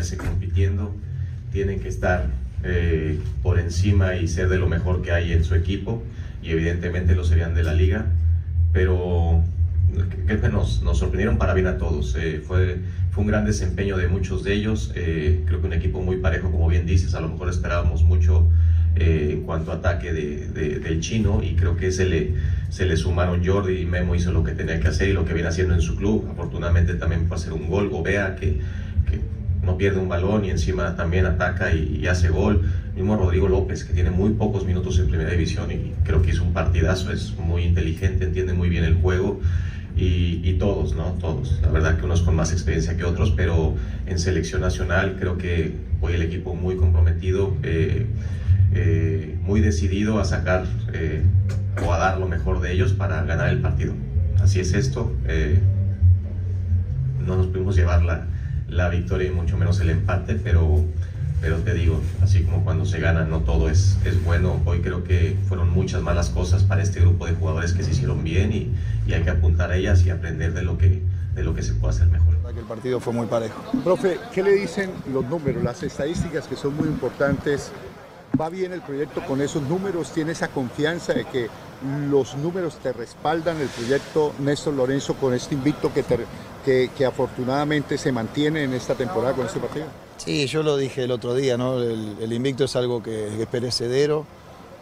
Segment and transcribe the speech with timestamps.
[0.00, 0.94] Mantenerse compitiendo,
[1.52, 2.26] tienen que estar
[2.64, 6.02] eh, por encima y ser de lo mejor que hay en su equipo
[6.42, 8.06] y evidentemente lo serían de la liga,
[8.72, 9.42] pero
[10.26, 12.16] creo que nos, nos sorprendieron para bien a todos.
[12.18, 12.78] Eh, fue,
[13.10, 16.50] fue un gran desempeño de muchos de ellos, eh, creo que un equipo muy parejo,
[16.50, 18.48] como bien dices, a lo mejor esperábamos mucho
[18.96, 22.34] en cuanto a ataque de, del chino y creo que se le,
[22.70, 25.32] se le sumaron Jordi y Memo hizo lo que tenía que hacer y lo que
[25.32, 26.26] viene haciendo en su club.
[26.30, 28.58] Afortunadamente también fue hacer un gol, Gobea, que,
[29.08, 29.20] que
[29.62, 32.62] no pierde un balón y encima también ataca y, hace gol.
[32.94, 36.42] Mismo Rodrigo López, que tiene muy pocos minutos en primera división y creo que hizo
[36.42, 39.40] un partidazo, es muy inteligente, entiende muy bien el juego.
[39.96, 41.16] Y, todos, ¿no?
[41.20, 41.58] Todos.
[41.60, 43.74] La verdad que unos con más experiencia que otros, pero
[44.06, 48.06] en selección nacional creo que hoy el equipo muy comprometido, eh,
[48.72, 51.22] eh, muy decidido a sacar eh,
[51.86, 53.92] o a dar lo mejor de ellos para ganar el partido.
[54.40, 55.12] Así es esto.
[57.26, 58.26] no nos pudimos llevar la,
[58.70, 60.84] la victoria y mucho menos el empate, pero,
[61.40, 64.60] pero te digo, así como cuando se gana, no todo es, es bueno.
[64.64, 68.24] Hoy creo que fueron muchas malas cosas para este grupo de jugadores que se hicieron
[68.24, 68.72] bien y,
[69.06, 71.02] y hay que apuntar a ellas y aprender de lo que,
[71.34, 72.30] de lo que se puede hacer mejor.
[72.56, 73.62] El partido fue muy parejo.
[73.84, 77.70] Profe, ¿qué le dicen los números, las estadísticas que son muy importantes?
[78.38, 80.12] ¿Va bien el proyecto con esos números?
[80.12, 81.48] ¿Tiene esa confianza de que
[82.10, 88.12] los números te respaldan el proyecto Néstor Lorenzo con este invicto que, que, afortunadamente se
[88.12, 89.86] mantiene en esta temporada con este partido?
[90.18, 91.80] Sí, yo lo dije el otro día, ¿no?
[91.80, 94.26] el, invicto es algo que, es perecedero.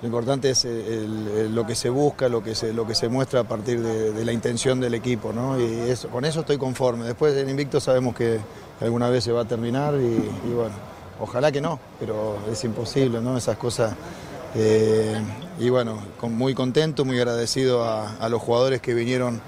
[0.00, 3.44] Lo importante es lo que se busca, lo que se, lo que se muestra a
[3.44, 5.58] partir de, la intención del equipo, ¿no?
[5.58, 7.04] Y eso, con eso estoy conforme.
[7.04, 8.38] Después el invicto sabemos que
[8.81, 10.75] alguna vez se va a terminar y, bueno,
[11.20, 13.37] ojalá que no, pero es imposible, ¿no?
[13.37, 13.94] Esas cosas
[14.54, 15.20] eh,
[15.59, 19.41] y bueno, muy contento, muy agradecido a, los jugadores que vinieron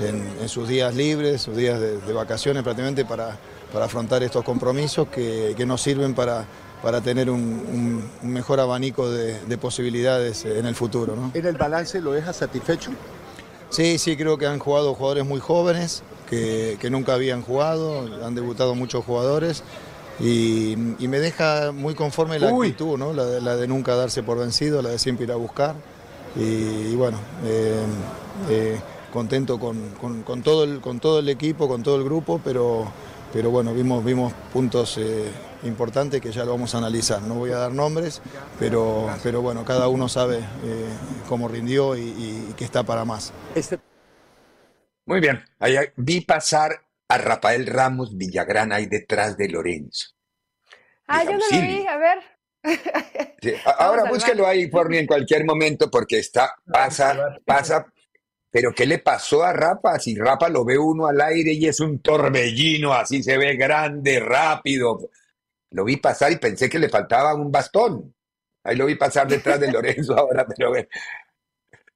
[0.00, 3.36] en, sus días libres, sus días de, vacaciones prácticamente para,
[3.72, 6.44] para, afrontar estos compromisos que, nos sirven para,
[6.82, 11.14] para tener un, mejor abanico de, posibilidades en el futuro.
[11.34, 12.92] ¿En el balance lo deja satisfecho?
[13.70, 18.34] Sí, sí, creo que han jugado jugadores muy jóvenes, que, que nunca habían jugado, han
[18.34, 19.62] debutado muchos jugadores
[20.20, 23.12] y, me deja muy conforme la actitud, ¿no?
[23.12, 25.76] la, de, nunca darse por vencido, la de siempre ir a buscar.
[26.36, 27.84] Y, bueno, eh,
[28.50, 28.80] eh,
[29.12, 29.94] contento con,
[30.42, 32.90] todo el, con todo el equipo, con todo el grupo, pero,
[33.32, 35.30] pero bueno, vimos, vimos puntos eh,
[35.62, 37.22] importantes que ya lo vamos a analizar.
[37.22, 38.20] No voy a dar nombres,
[38.58, 40.40] pero, pero bueno, cada uno sabe
[41.28, 43.32] cómo rindió y, y, que está para más.
[45.06, 50.08] Muy bien, ahí vi pasar a Rafael Ramos Villagrán ahí detrás de Lorenzo.
[51.06, 52.18] Ah, yo no lo vi, a ver.
[53.78, 57.86] ahora búsquelo ahí por mí en cualquier momento porque está, pasa, pasa.
[58.50, 59.98] Pero ¿qué le pasó a Rafa?
[59.98, 64.20] Si Rafa lo ve uno al aire y es un torbellino, así se ve grande,
[64.20, 65.10] rápido.
[65.70, 68.14] Lo vi pasar y pensé que le faltaba un bastón.
[68.64, 70.72] Ahí lo vi pasar detrás de Lorenzo ahora, pero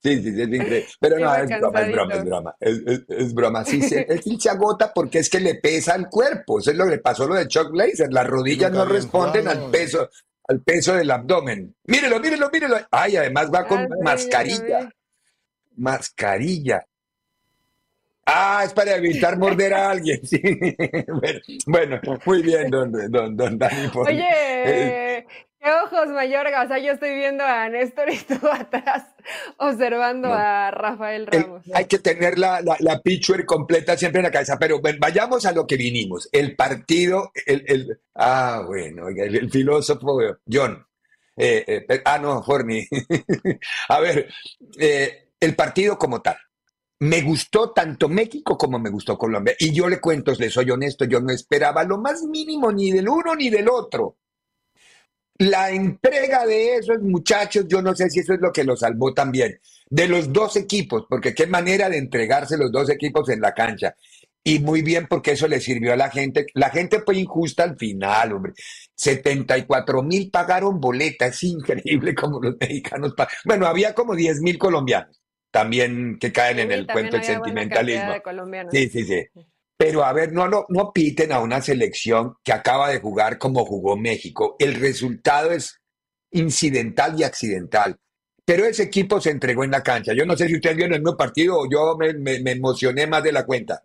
[0.02, 0.86] Sí, sí, sí, es increíble.
[0.98, 2.56] Pero no, es broma, es broma, es broma.
[2.58, 3.64] Es, broma.
[3.64, 6.58] Sí, sí, él se agota porque es que le pesa el cuerpo.
[6.58, 8.12] Eso es lo que le pasó lo de Chuck Blazer.
[8.12, 10.10] Las rodillas no responden al peso,
[10.48, 11.76] al peso del abdomen.
[11.84, 12.76] Mírelo, mírelo, mírelo.
[12.90, 14.92] Ay, además va con mascarilla.
[15.76, 16.84] Mascarilla.
[18.26, 20.40] Ah, es para evitar morder a alguien, sí.
[21.66, 23.90] Bueno, muy bien, don, don, don Dani.
[23.94, 24.28] Oye,
[24.64, 25.26] eh,
[25.62, 26.62] qué ojos, Mayorga.
[26.62, 29.04] O sea, yo estoy viendo a Néstor y tú atrás
[29.58, 31.62] observando a Rafael Ramos.
[31.72, 35.66] hay que tener la, la, picture completa siempre en la cabeza, pero vayamos a lo
[35.66, 36.28] que vinimos.
[36.32, 40.18] El partido, el, el ah, bueno, el, filósofo
[40.50, 40.84] John.
[41.36, 42.86] Eh, eh, ah, no, Forni.
[43.88, 44.28] a ver,
[45.40, 46.36] el partido como tal
[47.02, 49.56] me gustó tanto México como me gustó Colombia.
[49.58, 53.08] Y yo le cuento, le soy honesto, yo no esperaba lo más mínimo ni del
[53.08, 54.18] uno ni del otro.
[55.38, 59.12] La entrega de esos muchachos, yo no sé si eso es lo que lo salvó
[59.12, 59.58] también,
[59.88, 63.94] de los dos equipos, porque qué manera de entregarse los dos equipos en la cancha.
[64.44, 66.46] Y muy bien porque eso le sirvió a la gente.
[66.54, 68.54] La gente fue injusta al final, hombre.
[68.96, 71.26] 74 mil pagaron boleta.
[71.26, 73.14] Es increíble como los mexicanos.
[73.44, 78.14] Bueno, había como 10 mil colombianos también que caen en el cuento del sentimentalismo.
[78.70, 79.26] Sí, sí, sí.
[79.82, 83.64] Pero a ver, no, no, no piten a una selección que acaba de jugar como
[83.64, 84.54] jugó México.
[84.60, 85.82] El resultado es
[86.30, 87.98] incidental y accidental.
[88.44, 90.12] Pero ese equipo se entregó en la cancha.
[90.14, 93.24] Yo no sé si ustedes vieron el mismo partido o yo me, me emocioné más
[93.24, 93.82] de la cuenta.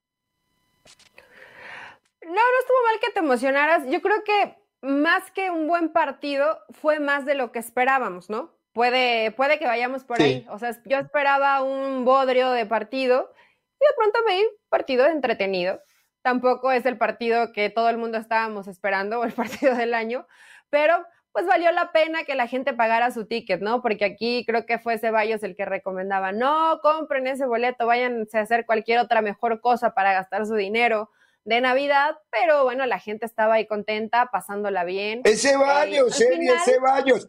[2.22, 3.90] No, no estuvo mal que te emocionaras.
[3.90, 8.52] Yo creo que más que un buen partido, fue más de lo que esperábamos, ¿no?
[8.72, 10.46] Puede, puede que vayamos por ahí.
[10.52, 13.34] O sea, yo esperaba un bodrio de partido
[13.80, 15.82] y de pronto me di partido entretenido.
[16.28, 19.32] Tampoco es el partido que todo el mundo estábamos esperando o el
[19.72, 20.28] partido del año,
[20.70, 20.94] pero
[21.32, 23.82] pues valió la pena que la gente pagara su ticket, ¿no?
[23.82, 28.42] Porque aquí creo que fue Ceballos el que recomendaba, no compren ese boleto, váyanse a
[28.42, 31.12] hacer cualquier otra mejor cosa para gastar su dinero
[31.46, 35.22] de Navidad, pero bueno, la gente estaba ahí contenta, pasándola bien.
[35.24, 37.26] Es Ceballos, eh, es Ceballos.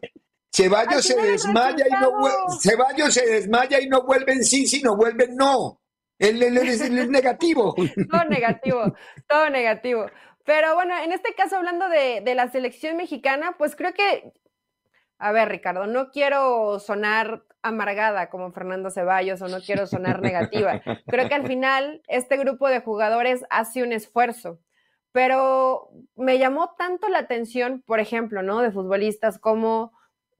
[0.53, 4.97] Ceballos se desmaya y no vuelve, Ceballos se desmaya y no vuelve en sí, sino
[4.97, 5.79] vuelve en no.
[6.19, 7.73] Él, es, negativo.
[8.11, 8.95] todo negativo,
[9.27, 10.05] todo negativo.
[10.45, 14.33] Pero bueno, en este caso, hablando de, de la selección mexicana, pues creo que,
[15.17, 20.81] a ver, Ricardo, no quiero sonar amargada como Fernando Ceballos o no quiero sonar negativa.
[21.07, 24.59] Creo que al final este grupo de jugadores hace un esfuerzo,
[25.11, 28.61] pero me llamó tanto la atención, por ejemplo, ¿no?
[28.61, 29.93] De futbolistas como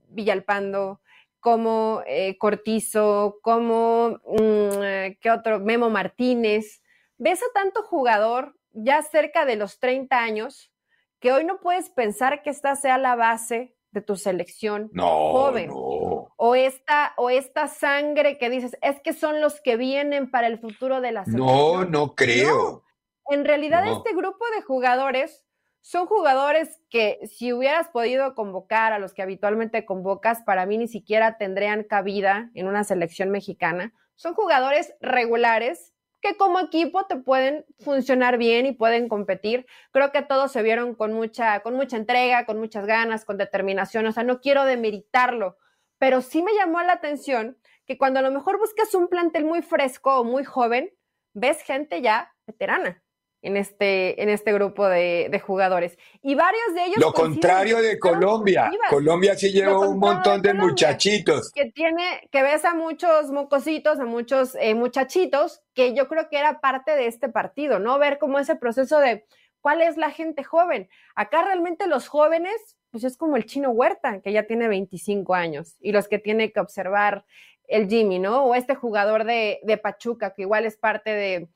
[0.09, 1.01] Villalpando,
[1.39, 5.59] como eh, Cortizo, como, mm, ¿qué otro?
[5.59, 6.81] Memo Martínez.
[7.17, 10.71] Ves a tanto jugador ya cerca de los 30 años
[11.19, 15.69] que hoy no puedes pensar que esta sea la base de tu selección joven.
[15.71, 20.59] O, esta, o esta sangre que dices, es que son los que vienen para el
[20.59, 21.47] futuro de la selección.
[21.47, 22.83] No, no creo.
[23.29, 25.43] En realidad este grupo de jugadores
[25.81, 30.87] son jugadores que si hubieras podido convocar a los que habitualmente convocas, para mí ni
[30.87, 33.93] siquiera tendrían cabida en una selección mexicana.
[34.15, 39.65] Son jugadores regulares que como equipo te pueden funcionar bien y pueden competir.
[39.91, 44.05] Creo que todos se vieron con mucha, con mucha entrega, con muchas ganas, con determinación.
[44.05, 45.57] O sea, no quiero demeritarlo,
[45.97, 49.61] pero sí me llamó la atención que cuando a lo mejor buscas un plantel muy
[49.61, 50.91] fresco o muy joven,
[51.33, 53.01] ves gente ya veterana
[53.41, 55.97] en este, en este grupo de, jugadores.
[56.21, 56.97] Y varios de ellos...
[56.97, 58.71] Lo contrario de Colombia.
[58.89, 61.51] Colombia sí lleva un montón de, muchachitos.
[61.51, 66.37] Que tiene, que ves a muchos mocositos, a muchos eh, muchachitos, que yo creo que
[66.37, 67.97] era parte de este partido, ¿no?
[67.97, 69.25] Ver cómo ese proceso de
[69.61, 70.89] cuál es la gente joven.
[71.15, 75.77] Acá realmente los jóvenes, pues es como el chino Huerta, que ya tiene 25 años,
[75.79, 77.25] y los que tiene que observar
[77.67, 78.43] el Jimmy, ¿no?
[78.45, 81.49] O este jugador de, de Pachuca, que igual es parte de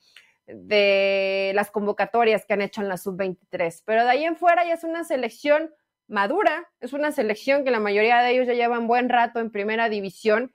[0.48, 3.84] de las convocatorias que han hecho en la sub-23.
[3.86, 5.74] Pero de ahí en fuera ya es una selección
[6.07, 9.90] madura, es una selección que la mayoría de ellos ya llevan buen rato en primera
[9.90, 10.54] división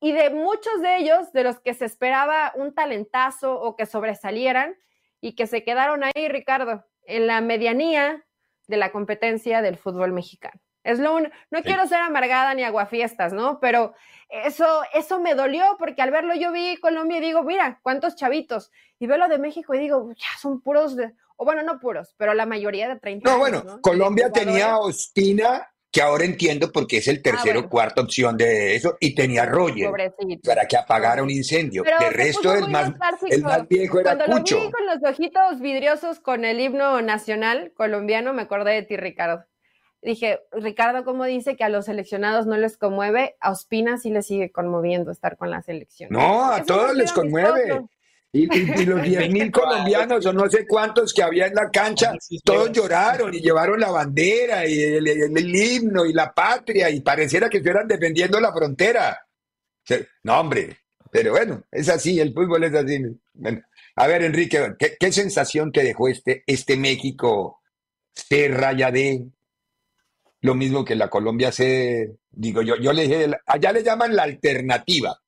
[0.00, 4.76] y de muchos de ellos, de los que se esperaba un talentazo o que sobresalieran
[5.20, 8.24] y que se quedaron ahí, Ricardo, en la medianía
[8.68, 10.60] de la competencia del fútbol mexicano.
[10.86, 13.58] Es lo no quiero ser amargada ni aguafiestas, ¿no?
[13.58, 13.94] Pero
[14.28, 18.70] eso, eso me dolió porque al verlo yo vi Colombia y digo, mira, cuántos chavitos.
[19.00, 22.14] Y veo lo de México y digo, ya son puros, de, o bueno, no puros,
[22.16, 26.98] pero la mayoría de 30 No, bueno, Colombia tenía a Ospina, que ahora entiendo porque
[26.98, 29.90] es el ah, tercero o cuarta opción de eso, y tenía a Roger
[30.44, 31.82] para que apagara un incendio.
[31.82, 32.92] de resto, el más,
[33.28, 34.56] el más viejo era Cuando Cucho.
[34.56, 38.96] Lo vi con los ojitos vidriosos con el himno nacional colombiano, me acordé de ti,
[38.96, 39.44] Ricardo
[40.06, 43.34] dije, Ricardo, ¿cómo dice que a los seleccionados no les conmueve?
[43.40, 46.10] A Ospina sí le sigue conmoviendo estar con la selección.
[46.12, 47.82] No, a todos les conmueve.
[48.32, 48.46] Y,
[48.84, 52.12] los 10 mil colombianos o no sé cuántos que había en la cancha,
[52.44, 57.58] todos lloraron y llevaron la bandera y el, himno y la patria y pareciera que
[57.58, 59.18] estuvieran defendiendo la frontera.
[60.22, 60.76] No, hombre,
[61.10, 63.02] pero bueno, es así, el fútbol es así.
[63.96, 67.60] a ver, Enrique, ¿qué, sensación te dejó este, este México
[68.12, 69.26] Serra de
[70.46, 74.22] lo mismo que la Colombia se, digo yo, yo le dije, allá le llaman la
[74.22, 75.18] alternativa,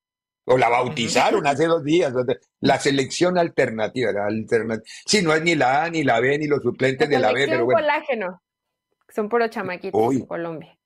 [0.45, 2.13] o la bautizaron hace dos días,
[2.61, 6.63] la selección alternativa, la sí, no es ni la A, ni la B, ni los
[6.63, 7.81] suplentes de la B, pero bueno.
[7.81, 8.43] colágeno,
[9.09, 10.78] son puros chamaquitos en Colombia.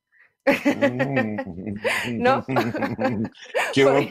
[2.12, 2.44] ¿No?
[3.72, 4.08] ¿Qué pues?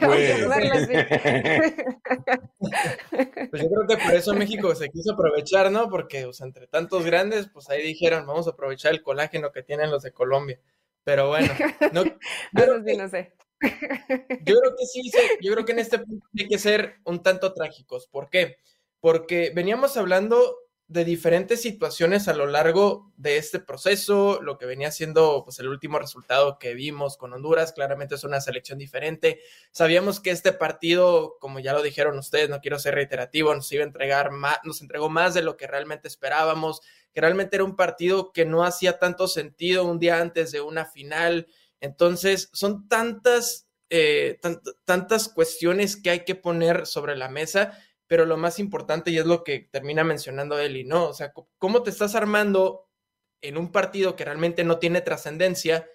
[3.50, 5.88] pues yo creo que por eso México se quiso aprovechar, ¿no?
[5.90, 10.02] Porque entre tantos grandes, pues ahí dijeron, vamos a aprovechar el colágeno que tienen los
[10.02, 10.58] de Colombia.
[11.04, 11.52] Pero bueno,
[11.92, 12.04] no,
[12.52, 13.32] no sé.
[14.44, 15.02] Yo creo que sí,
[15.40, 18.06] yo creo que en este punto hay que ser un tanto trágicos.
[18.06, 18.56] ¿Por qué?
[19.02, 20.56] porque veníamos hablando
[20.92, 25.68] de diferentes situaciones a lo largo de este proceso, lo que venía siendo pues el
[25.68, 29.40] último resultado que vimos con Honduras, claramente es una selección diferente.
[29.70, 33.82] Sabíamos que este partido, como ya lo dijeron ustedes, no quiero ser reiterativo, nos iba
[33.82, 36.82] a entregar más, nos entregó más de lo que realmente esperábamos,
[37.14, 40.84] que realmente era un partido que no hacía tanto sentido un día antes de una
[40.84, 41.46] final.
[41.80, 44.40] Entonces, son tantas eh,
[44.86, 47.78] tantas cuestiones que hay que poner sobre la mesa
[48.12, 51.08] pero lo más importante, y es lo que termina mencionando Eli, ¿no?
[51.08, 52.90] O sea, ¿cómo te estás armando
[53.40, 55.88] en un partido que realmente no tiene trascendencia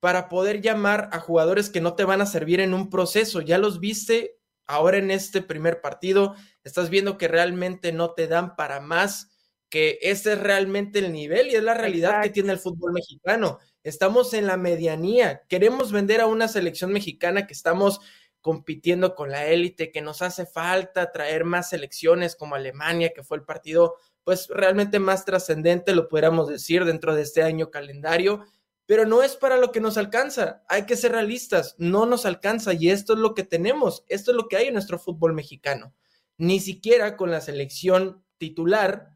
[0.00, 3.42] para poder llamar a jugadores que no te van a servir en un proceso?
[3.42, 6.34] Ya los viste ahora en este primer partido,
[6.64, 9.30] estás viendo que realmente no te dan para más,
[9.68, 13.60] que ese es realmente el nivel y es la realidad que tiene el fútbol mexicano.
[13.84, 18.00] Estamos en la medianía, queremos vender a una selección mexicana que estamos
[18.46, 23.38] compitiendo con la élite, que nos hace falta traer más selecciones como Alemania, que fue
[23.38, 28.44] el partido pues realmente más trascendente, lo pudiéramos decir, dentro de este año calendario,
[28.86, 32.72] pero no es para lo que nos alcanza, hay que ser realistas, no nos alcanza
[32.72, 35.92] y esto es lo que tenemos, esto es lo que hay en nuestro fútbol mexicano.
[36.38, 39.10] Ni siquiera con la selección titular,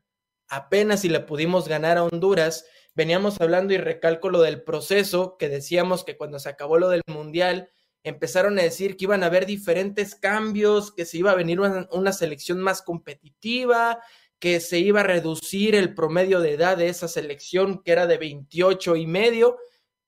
[0.49, 2.65] apenas si le pudimos ganar a Honduras,
[2.97, 7.03] veníamos hablando y recalco lo del proceso, que decíamos que cuando se acabó lo del
[7.07, 7.71] Mundial,
[8.02, 12.12] empezaron a decir que iban a haber diferentes cambios, que se iba a venir una,
[12.12, 14.00] selección más competitiva,
[14.38, 18.16] que se iba a reducir el promedio de edad de esa selección, que era de
[18.16, 19.59] 28 y medio.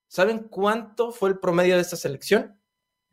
[0.08, 2.58] ¿Saben cuánto fue el promedio de esta selección?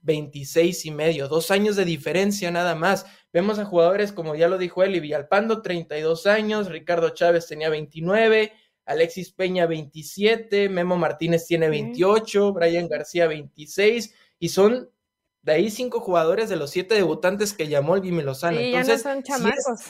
[0.02, 3.06] 26 y medio, dos años de diferencia nada más.
[3.34, 8.54] Vemos a jugadores como ya lo dijo Eli Villalpando, 32 años, Ricardo Chávez tenía 29,
[8.86, 14.90] Alexis Peña 27, Memo Martínez tiene 28, Brian García 26 y son
[15.42, 18.60] de ahí cinco jugadores de los siete debutantes que llamó el Jimmy Lozano.
[18.60, 19.82] Y ya no son chamacos.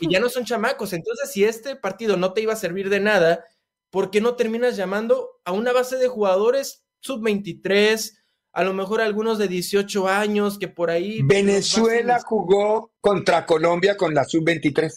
[0.00, 0.92] y ya no son chamacos.
[0.92, 3.44] Entonces, si este partido no te iba a servir de nada,
[3.90, 8.12] ¿por qué no terminas llamando a una base de jugadores sub-23,
[8.52, 11.20] a lo mejor algunos de 18 años que por ahí...
[11.22, 14.90] Venezuela jugó contra Colombia con la sub-23.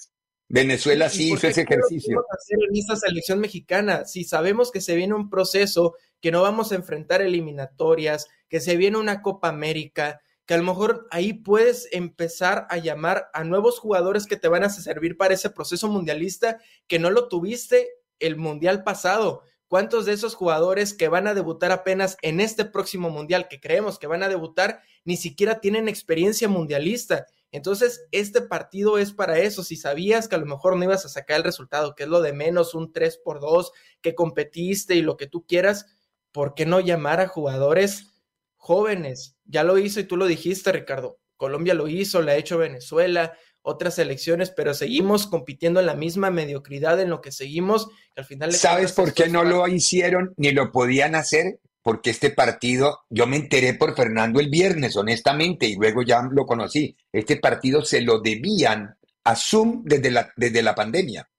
[0.49, 2.23] Venezuela sí hizo ese ejercicio.
[2.31, 4.05] hacer en esta selección mexicana?
[4.05, 8.77] Si sabemos que se viene un proceso, que no vamos a enfrentar eliminatorias, que se
[8.77, 13.79] viene una Copa América, que a lo mejor ahí puedes empezar a llamar a nuevos
[13.79, 17.89] jugadores que te van a servir para ese proceso mundialista que no lo tuviste
[18.19, 19.43] el mundial pasado.
[19.67, 23.99] ¿Cuántos de esos jugadores que van a debutar apenas en este próximo mundial, que creemos
[23.99, 27.25] que van a debutar, ni siquiera tienen experiencia mundialista?
[27.51, 29.63] Entonces, este partido es para eso.
[29.63, 32.21] Si sabías que a lo mejor no ibas a sacar el resultado, que es lo
[32.21, 35.97] de menos un 3 por 2, que competiste y lo que tú quieras,
[36.31, 38.16] ¿por qué no llamar a jugadores
[38.57, 39.37] jóvenes.
[39.45, 41.19] Ya lo hizo y tú lo dijiste, Ricardo.
[41.37, 46.31] Colombia lo hizo, la ha hecho Venezuela, otras elecciones, pero seguimos compitiendo en la misma
[46.31, 47.89] mediocridad en lo que seguimos.
[48.15, 51.59] al final ¿Sabes por qué no lo hicieron ni lo podían hacer?
[51.81, 56.45] Porque este partido, yo me enteré por Fernando el viernes, honestamente, y luego ya lo
[56.45, 56.97] conocí.
[57.13, 61.29] Este partido se lo debían a Zoom desde la, desde la pandemia.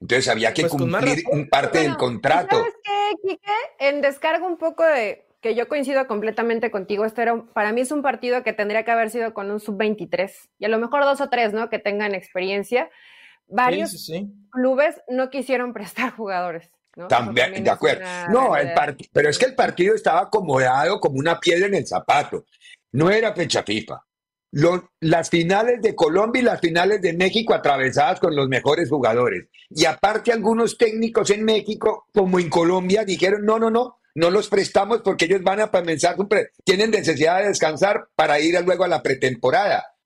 [0.00, 2.56] Entonces había que pues cumplir un parte del contrato.
[2.56, 3.52] ¿Sabes qué, Quique?
[3.78, 7.04] En descargo un poco de que yo coincido completamente contigo.
[7.04, 10.30] Esto era, para mí es un partido que tendría que haber sido con un sub-23
[10.58, 11.70] y a lo mejor dos o tres, ¿no?
[11.70, 12.90] Que tengan experiencia.
[13.46, 14.10] Varios
[14.50, 16.70] clubes no quisieron prestar jugadores.
[16.96, 17.08] ¿no?
[17.08, 18.04] También, de acuerdo.
[18.30, 18.72] No, el
[19.12, 22.44] pero es que el partido estaba acomodado como una piedra en el zapato.
[22.92, 24.04] No era fecha FIFA.
[25.00, 29.46] las finales de Colombia y las finales de México atravesadas con los mejores jugadores.
[29.70, 34.48] Y aparte algunos técnicos en México, como en Colombia, dijeron, no, no, no, no los
[34.48, 36.14] prestamos porque ellos van a comenzar,
[36.64, 39.96] tienen necesidad de descansar para ir luego a la pretemporada.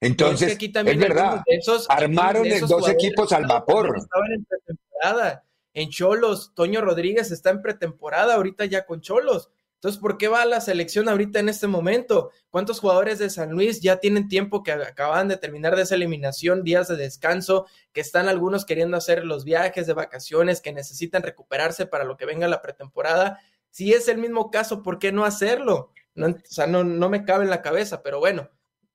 [0.00, 1.42] Entonces, es, verdad,
[1.88, 3.96] armaron dos equipos al vapor.
[3.96, 5.44] Estaban en pretemporada.
[5.72, 9.50] En Cholos, Toño Rodríguez está en pretemporada ahorita ya con Cholos.
[9.74, 12.32] Entonces, ¿por qué va a la selección ahorita en este momento?
[12.50, 16.64] ¿Cuántos jugadores de San Luis ya tienen tiempo que acaban de terminar de esa eliminación,
[16.64, 21.86] días de descanso, que están algunos queriendo hacer los viajes de vacaciones, que necesitan recuperarse
[21.86, 23.40] para lo que venga la pretemporada?
[23.70, 25.92] Si es el mismo caso, ¿por qué no hacerlo?
[26.14, 28.50] No, o sea, no, no me cabe en la cabeza, pero bueno,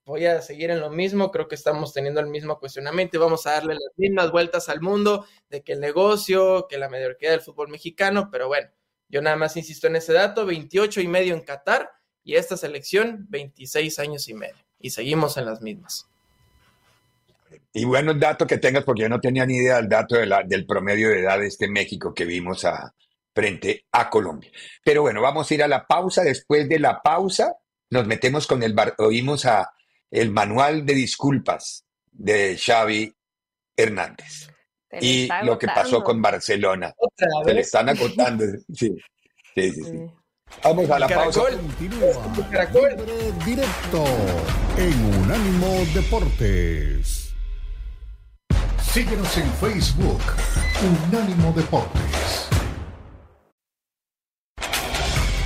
[0.06, 3.48] voy a seguir en lo mismo, creo que estamos teniendo el mismo cuestionamiento y vamos
[3.48, 7.42] a darle las mismas vueltas al mundo de que el negocio, que la mediocridad del
[7.42, 8.70] fútbol mexicano, pero bueno,
[9.10, 11.92] yo nada más insisto en ese dato, 28 y medio en Qatar
[12.24, 16.08] y esta selección 26 años y medio y seguimos en las mismas.
[17.74, 20.66] Y bueno, el dato que tengas, porque yo no tenía ni idea del dato del
[20.66, 22.94] promedio de edad de este México que vimos a,
[23.36, 24.50] frente a Colombia.
[24.84, 26.24] Pero bueno, vamos a ir a la pausa.
[26.24, 27.54] Después de la pausa,
[27.90, 29.70] nos metemos con el, oímos a
[30.10, 33.14] el manual de disculpas de Xavi
[33.76, 34.50] Hernández
[35.02, 36.96] y lo que pasó con Barcelona.
[37.46, 38.46] Se le están acotando.
[38.74, 38.96] Sí,
[39.54, 39.84] sí, sí.
[39.84, 40.12] sí.
[40.64, 41.42] Vamos a la pausa.
[41.42, 42.08] Continúa.
[43.46, 44.06] Directo
[44.78, 47.34] en Unánimo Deportes.
[48.92, 50.22] Síguenos en Facebook,
[51.10, 52.55] Unánimo Deportes.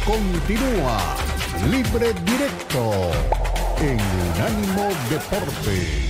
[0.09, 0.97] Continúa
[1.69, 3.11] Libre Directo
[3.79, 3.99] en
[4.33, 6.09] Unánimo Deportes.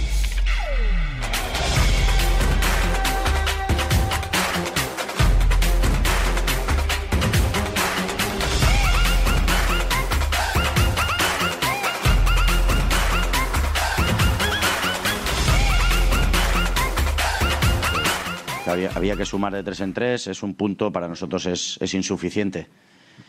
[18.70, 22.68] había, que sumar de tres en tres, es un punto, para nosotros es, insuficiente.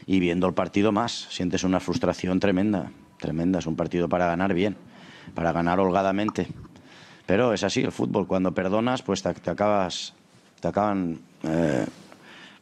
[0.07, 3.59] Y viendo el partido más, sientes una frustración tremenda, tremenda.
[3.59, 4.76] Es un partido para ganar bien,
[5.35, 6.49] para ganar holgadamente.
[7.26, 10.14] Pero es así el fútbol, cuando perdonas, pues te, acabas,
[10.61, 11.87] te acaban eh,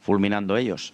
[0.00, 0.92] fulminando ellos.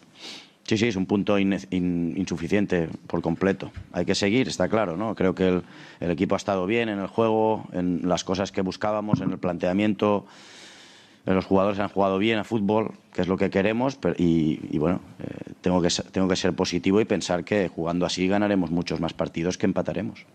[0.62, 3.70] Sí, sí, es un punto insuficiente por completo.
[3.92, 5.14] Hay que seguir, está claro, ¿no?
[5.14, 5.62] Creo que el,
[6.00, 9.38] el, equipo ha estado bien en el juego, en las cosas que buscábamos, en el
[9.38, 10.24] planteamiento,
[11.24, 15.52] los jugadores han jugado bien a fútbol, que es lo que queremos, y, bueno, eh,
[15.60, 19.56] tengo, que, tengo que ser positivo y pensar que jugando así ganaremos muchos más partidos
[19.56, 20.26] que empataremos.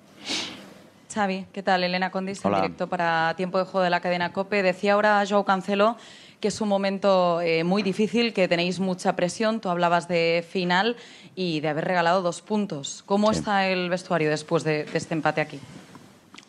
[1.13, 1.83] Xavi, ¿qué tal?
[1.83, 4.61] Elena Condis, en directo para Tiempo de Juego de la cadena COPE.
[4.61, 5.97] Decía ahora Joao Cancelo
[6.39, 9.59] que es un momento eh, muy difícil, que tenéis mucha presión.
[9.59, 10.95] Tú hablabas de final
[11.35, 13.03] y de haber regalado dos puntos.
[13.05, 15.59] ¿Cómo está el vestuario después de, este empate aquí?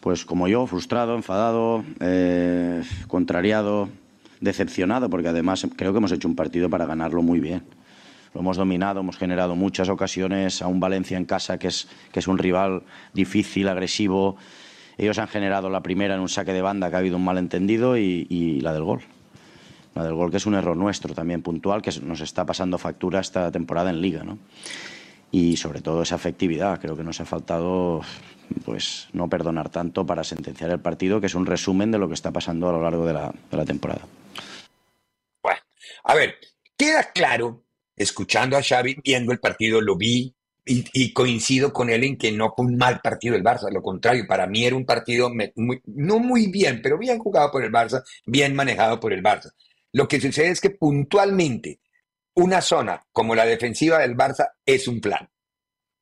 [0.01, 3.89] Pues como yo, frustrado, enfadado, eh, contrariado,
[4.41, 7.63] decepcionado, porque además creo que hemos hecho un partido para ganarlo muy bien.
[8.35, 12.21] Lo hemos dominado, hemos generado muchas ocasiones a un Valencia en casa que es, que
[12.21, 14.37] es un rival difícil, agresivo.
[14.99, 17.97] Ellos han generado la primera en un saque de banda que ha habido un malentendido
[17.97, 19.01] y, y la del gol.
[19.95, 23.19] La del gol que es un error nuestro también puntual que nos está pasando factura
[23.19, 24.23] esta temporada en liga.
[24.23, 24.39] ¿no?
[25.31, 26.81] Y sobre todo esa efectividad.
[26.81, 28.03] Creo que nos ha faltado
[28.65, 32.15] pues no perdonar tanto para sentenciar el partido, que es un resumen de lo que
[32.15, 34.03] está pasando a lo largo de la, de la temporada.
[36.05, 36.37] A ver,
[36.77, 37.63] queda claro,
[37.97, 42.53] escuchando a Xavi, viendo el partido, lo vi y, coincido con él en que no
[42.55, 46.51] fue un mal partido el Barça, lo contrario, para mí era un partido no muy
[46.51, 49.51] bien, pero bien jugado por el Barça, bien manejado por el Barça.
[49.93, 51.81] Lo que sucede es que puntualmente
[52.41, 55.29] una zona como la defensiva del Barça es un plan.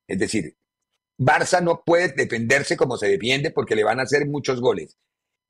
[0.06, 0.56] Es decir,
[1.18, 4.96] Barça no puede defenderse como se defiende porque le van a hacer muchos goles.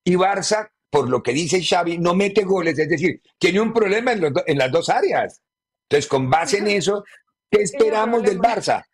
[0.05, 4.13] Y Barça por lo que dice Xavi, no mete goles, es decir, tiene un problema
[4.13, 5.41] en, las dos áreas.
[5.89, 7.05] Entonces, con base en eso,
[7.51, 8.85] ¿qué esperamos del Barça?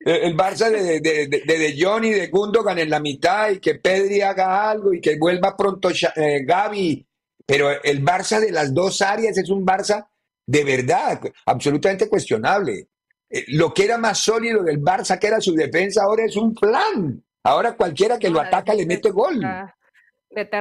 [0.00, 3.76] El, Barça de, de, de, de, John y de Gundogan en la mitad y que
[3.76, 7.06] Pedri haga algo y que vuelva pronto eh, Gaby.
[7.46, 10.06] Pero el Barça de las dos áreas es un Barça
[10.48, 12.88] de verdad, absolutamente cuestionable.
[13.28, 16.54] Eh, lo que era más sólido del Barça, que era su defensa, ahora es un
[16.54, 17.22] plan.
[17.44, 19.44] Ahora cualquiera que lo ataca le mete gol.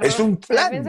[0.01, 0.83] Es un plan.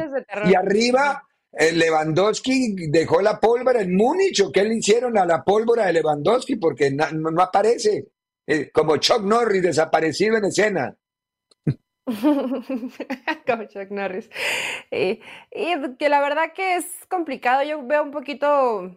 [0.46, 5.44] Y arriba, eh, Lewandowski dejó la pólvora en Múnich, ¿o qué le hicieron a la
[5.44, 6.56] pólvora de Lewandowski?
[6.56, 7.06] Porque no,
[7.40, 8.08] aparece.
[8.44, 10.96] Eh, como Chuck Norris desaparecido en escena.
[13.46, 14.30] como Chuck Norris.
[14.90, 15.20] y
[15.98, 17.62] que la verdad que es complicado.
[17.62, 18.96] Yo veo un poquito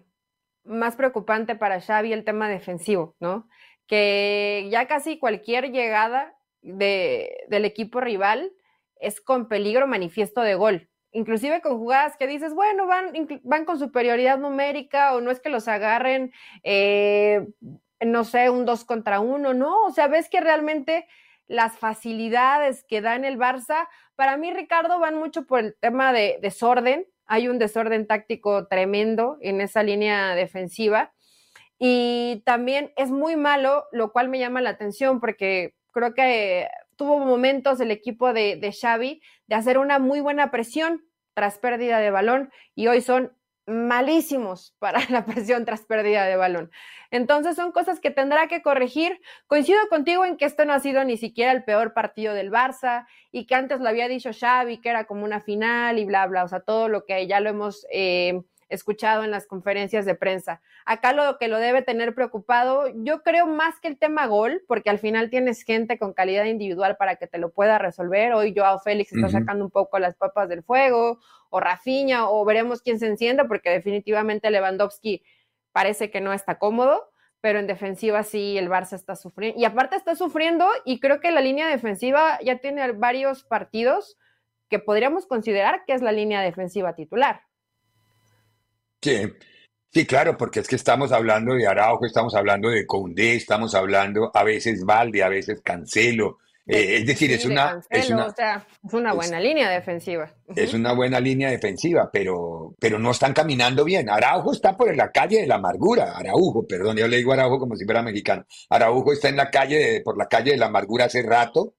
[0.63, 3.47] más preocupante para Xavi el tema defensivo, ¿no?
[3.87, 8.51] Que ya casi cualquier llegada de, del equipo rival
[8.99, 10.89] es con peligro manifiesto de gol.
[11.11, 13.11] Inclusive con jugadas que dices, bueno, van,
[13.43, 16.31] van con superioridad numérica o no es que los agarren,
[16.63, 17.45] eh,
[17.99, 19.83] no sé, un dos contra uno, ¿no?
[19.85, 21.07] O sea, ves que realmente
[21.51, 26.13] las facilidades que da en el Barça, para mí, Ricardo, van mucho por el tema
[26.13, 27.05] de desorden.
[27.25, 31.13] Hay un desorden táctico tremendo en esa línea defensiva.
[31.77, 37.19] Y también es muy malo, lo cual me llama la atención porque creo que tuvo
[37.19, 42.11] momentos el equipo de, de Xavi de hacer una muy buena presión tras pérdida de
[42.11, 43.35] balón y hoy son
[43.71, 46.71] malísimos para la presión tras pérdida de balón.
[47.09, 49.19] Entonces son cosas que tendrá que corregir.
[49.47, 53.05] Coincido contigo en que esto no ha sido ni siquiera el peor partido del Barça
[53.31, 56.43] y que antes lo había dicho Xavi, que era como una final y bla, bla,
[56.43, 60.61] o sea, todo lo que ya lo hemos eh, escuchado en las conferencias de prensa.
[60.85, 64.89] Acá lo que lo debe tener preocupado, yo creo más que el tema gol, porque
[64.89, 68.33] al final tienes gente con calidad individual para que te lo pueda resolver.
[68.33, 72.81] Hoy Joao Félix está sacando un poco las papas del fuego, o Rafinha, o veremos
[72.81, 75.23] quién se enciende, porque definitivamente Lewandowski
[75.71, 79.59] parece que no está cómodo pero en defensiva sí el Barça está sufriendo.
[79.59, 84.17] Y aparte está sufriendo y creo que la línea defensiva ya tiene varios partidos
[84.69, 87.41] que podríamos considerar que es la línea defensiva titular.
[89.01, 89.33] Sí,
[89.91, 94.31] sí, claro, porque es que estamos hablando de Araujo, estamos hablando de Condé, estamos hablando
[94.33, 96.37] a veces Valde, a veces Cancelo,
[96.67, 100.31] eh, es decir, es, una, es, una, buena línea defensiva.
[100.55, 104.09] Es una buena línea defensiva, pero, pero no están caminando bien.
[104.09, 106.15] Araujo está por la calle de la amargura.
[106.15, 108.45] Araujo, perdón, yo le digo Araujo como si fuera mexicano.
[108.69, 111.73] Araujo está en la calle, por la calle de la amargura hace rato.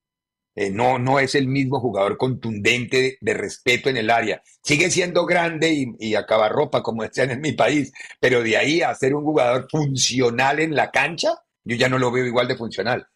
[0.55, 4.43] Eh, no, no es el mismo jugador contundente de, respeto en el área.
[4.63, 6.15] Sigue siendo grande y, y
[6.51, 10.75] ropa, como decían en mi país, pero de ahí a ser un jugador funcional en
[10.75, 11.35] la cancha,
[11.65, 13.07] yo ya no lo veo igual de funcional.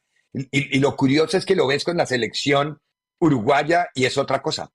[0.50, 2.78] Y, lo curioso es que lo ves con la selección
[3.18, 4.70] uruguaya y es otra cosa.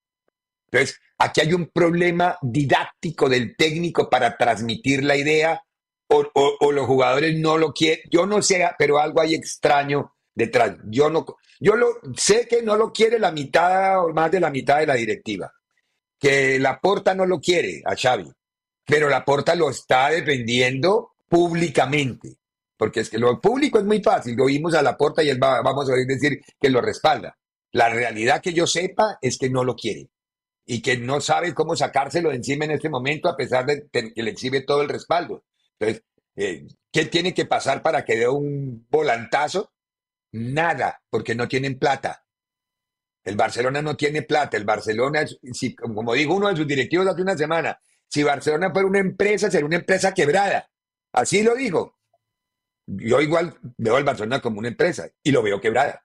[0.72, 5.64] Entonces, aquí hay un problema didáctico del técnico para transmitir la idea
[6.08, 8.02] o, los jugadores no lo quieren.
[8.10, 10.78] Yo no sé, pero algo hay extraño detrás.
[10.86, 11.26] Yo no,
[11.60, 14.88] yo lo sé que no lo quiere la mitad o más de la mitad de
[14.88, 15.52] la directiva.
[16.20, 18.32] Que la Porta no lo quiere a Xavi,
[18.86, 22.38] pero la Porta lo está defendiendo públicamente
[22.82, 25.38] porque es que lo público es muy fácil, lo oímos a la puerta y él
[25.42, 27.38] va, vamos a decir que lo respalda.
[27.74, 30.10] La realidad que yo sepa es que no lo quiere
[30.66, 34.12] y que no sabe cómo sacárselo de encima en este momento a pesar de que
[34.16, 35.44] le exhibe todo el respaldo.
[35.78, 36.04] Entonces,
[36.36, 39.72] eh, ¿qué tiene que pasar para que dé un volantazo?
[40.34, 42.26] Nada, porque no tienen plata.
[43.24, 44.58] El Barcelona no tiene plata.
[44.58, 48.88] El Barcelona, si, como dijo uno de sus directivos hace una semana, si Barcelona fuera
[48.88, 50.70] una empresa, sería una empresa quebrada.
[51.14, 51.98] Así lo dijo
[52.88, 56.04] yo igual veo al Barcelona como una empresa y lo veo quebrada.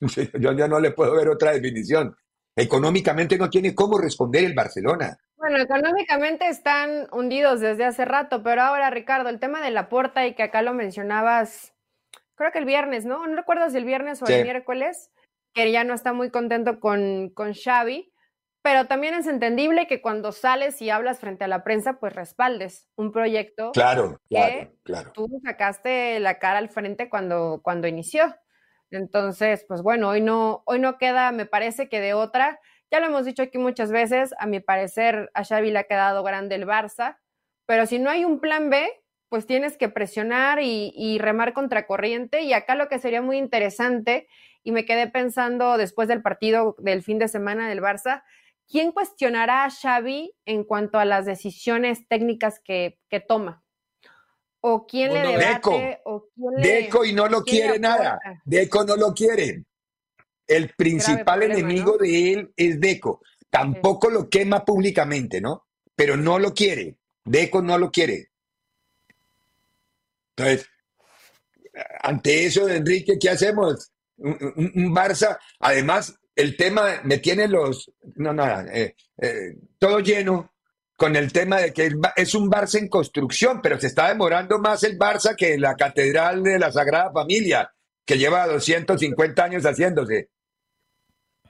[0.40, 2.16] Yo ya no le puedo ver otra definición.
[2.56, 5.16] Económicamente no tiene cómo responder el Barcelona.
[5.36, 10.26] Bueno, económicamente están hundidos desde hace rato, pero ahora, Ricardo, el tema de la puerta
[10.26, 11.74] y que acá lo mencionabas,
[12.40, 13.26] creo que el viernes, ¿no?
[13.26, 15.10] No recuerdo si el viernes o el miércoles,
[15.54, 18.10] que ya no está muy contento con, con Xavi.
[18.62, 22.88] Pero también es entendible que cuando sales y hablas frente a la prensa, pues respaldes
[22.96, 28.34] un proyecto claro, que claro, tú sacaste la cara al frente cuando, cuando inició.
[28.90, 32.60] Entonces, pues bueno, hoy no, hoy no queda, me parece que de otra.
[32.90, 36.22] Ya lo hemos dicho aquí muchas veces, a mi parecer a Xavi le ha quedado
[36.22, 37.18] grande el Barça,
[37.66, 38.99] pero si no hay un plan B,
[39.30, 42.42] pues tienes que presionar y, y remar contracorriente.
[42.42, 44.28] Y acá lo que sería muy interesante,
[44.62, 48.22] y me quedé pensando después del partido del fin de semana del Barça,
[48.68, 53.64] ¿quién cuestionará a Xavi en cuanto a las decisiones técnicas que, toma?
[54.60, 55.70] ¿O quién le debate?
[55.70, 56.28] Deco.
[56.36, 58.18] Deco y no lo quiere nada.
[58.44, 59.64] Deco no lo quiere.
[60.46, 63.22] El principal enemigo de él es Deco.
[63.48, 65.66] Tampoco lo quema públicamente, ¿no?
[65.96, 66.98] Pero no lo quiere.
[67.24, 68.29] Deco no lo quiere.
[70.40, 70.68] Entonces,
[72.02, 73.92] ante eso, Enrique, ¿qué hacemos?
[74.16, 80.52] un Barça, además, el tema me tiene los, no, nada, eh, eh, todo lleno
[80.96, 84.84] con el tema de que es un Barça en construcción, pero se está demorando más
[84.84, 87.72] el Barça que la Catedral de la Sagrada Familia,
[88.04, 90.28] que lleva 250 años haciéndose.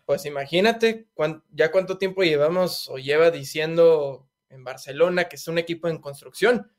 [0.07, 1.09] Pues imagínate
[1.50, 6.70] ya cuánto tiempo llevamos o lleva diciendo en Barcelona que es un equipo en construcción.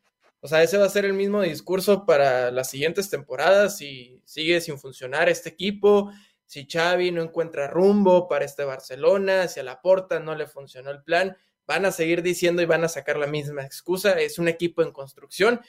[0.42, 4.60] O sea, ese va a ser el mismo discurso para las siguientes temporadas si sigue
[4.60, 6.12] sin funcionar este equipo,
[6.48, 10.90] si Xavi no encuentra rumbo para este Barcelona, si a la porta no le funcionó
[10.90, 14.48] el plan, van a seguir diciendo y van a sacar la misma excusa, es un
[14.48, 15.62] equipo en construcción.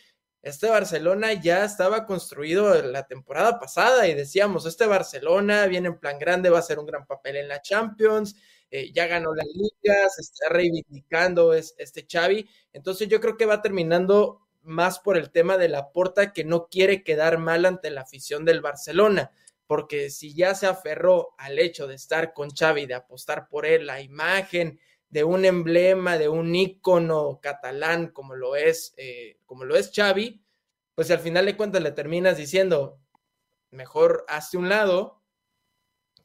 [0.42, 6.18] Este Barcelona ya estaba construido la temporada pasada y decíamos, este Barcelona viene en plan
[6.18, 8.34] grande, va a hacer un gran papel en la Champions,
[8.70, 12.48] eh, ya ganó la liga, se está reivindicando este Xavi.
[12.72, 16.68] Entonces yo creo que va terminando más por el tema de la porta que no
[16.68, 19.32] quiere quedar mal ante la afición del Barcelona
[19.72, 23.86] porque si ya se aferró al hecho de estar con Xavi, de apostar por él,
[23.86, 29.74] la imagen de un emblema, de un ícono catalán como lo es, eh, como lo
[29.74, 30.44] es Xavi,
[30.94, 33.00] pues al final de cuentas le terminas diciendo,
[33.70, 35.22] mejor hazte un lado,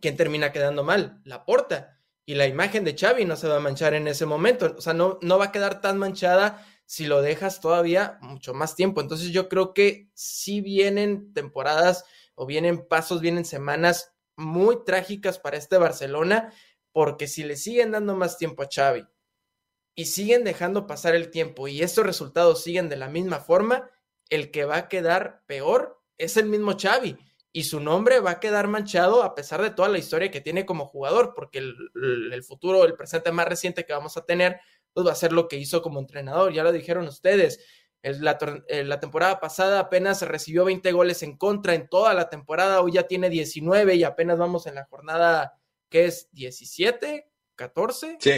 [0.02, 1.22] ¿quién termina quedando mal?
[1.24, 2.02] La porta.
[2.26, 4.94] Y la imagen de Xavi no se va a manchar en ese momento, o sea,
[4.94, 9.02] no, no va a quedar tan manchada si lo dejas todavía mucho más tiempo.
[9.02, 15.58] Entonces yo creo que sí vienen temporadas o vienen pasos, vienen semanas muy trágicas para
[15.58, 16.54] este Barcelona,
[16.94, 19.06] porque si le siguen dando más tiempo a Xavi
[19.96, 23.90] y siguen dejando pasar el tiempo y estos resultados siguen de la misma forma,
[24.30, 27.18] el que va a quedar peor es el mismo Xavi
[27.52, 30.66] y su nombre va a quedar manchado a pesar de toda la historia que tiene
[30.66, 31.76] como jugador, porque el,
[32.32, 34.62] el futuro, el presente más reciente que vamos a tener,
[34.98, 37.64] pues va a ser lo que hizo como entrenador, ya lo dijeron ustedes,
[38.02, 38.36] la,
[38.68, 42.94] eh, la, temporada pasada apenas recibió 20 goles en contra en toda la temporada, hoy
[42.94, 48.18] ya tiene 19 y apenas vamos en la jornada que es 17, 14.
[48.20, 48.32] Sí.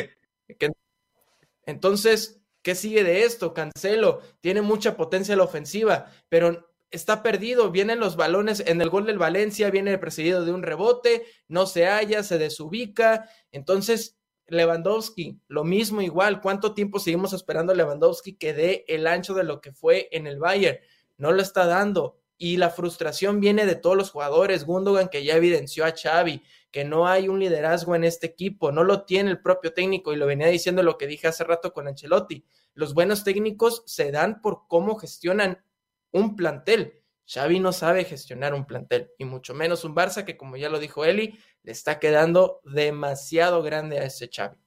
[1.65, 3.53] Entonces, ¿qué sigue de esto?
[3.53, 9.05] Cancelo, tiene mucha potencia la ofensiva, pero está perdido, vienen los balones en el gol
[9.05, 14.18] del Valencia, viene precedido de un rebote, no se halla, se desubica, entonces
[14.49, 19.43] Lewandowski, lo mismo igual, ¿cuánto tiempo seguimos esperando a Lewandowski que dé el ancho de
[19.43, 20.79] lo que fue en el Bayern?
[21.17, 25.35] No lo está dando y la frustración viene de todos los jugadores, Gundogan que ya
[25.35, 29.41] evidenció a Xavi, que no hay un liderazgo en este equipo, no lo tiene el
[29.41, 32.45] propio técnico y lo venía diciendo lo que dije hace rato con Ancelotti.
[32.73, 35.63] Los buenos técnicos se dan por cómo gestionan
[36.11, 36.98] un plantel.
[37.31, 40.79] Xavi no sabe gestionar un plantel y mucho menos un Barça que como ya lo
[40.79, 44.57] dijo Eli, le está quedando demasiado grande a ese Xavi.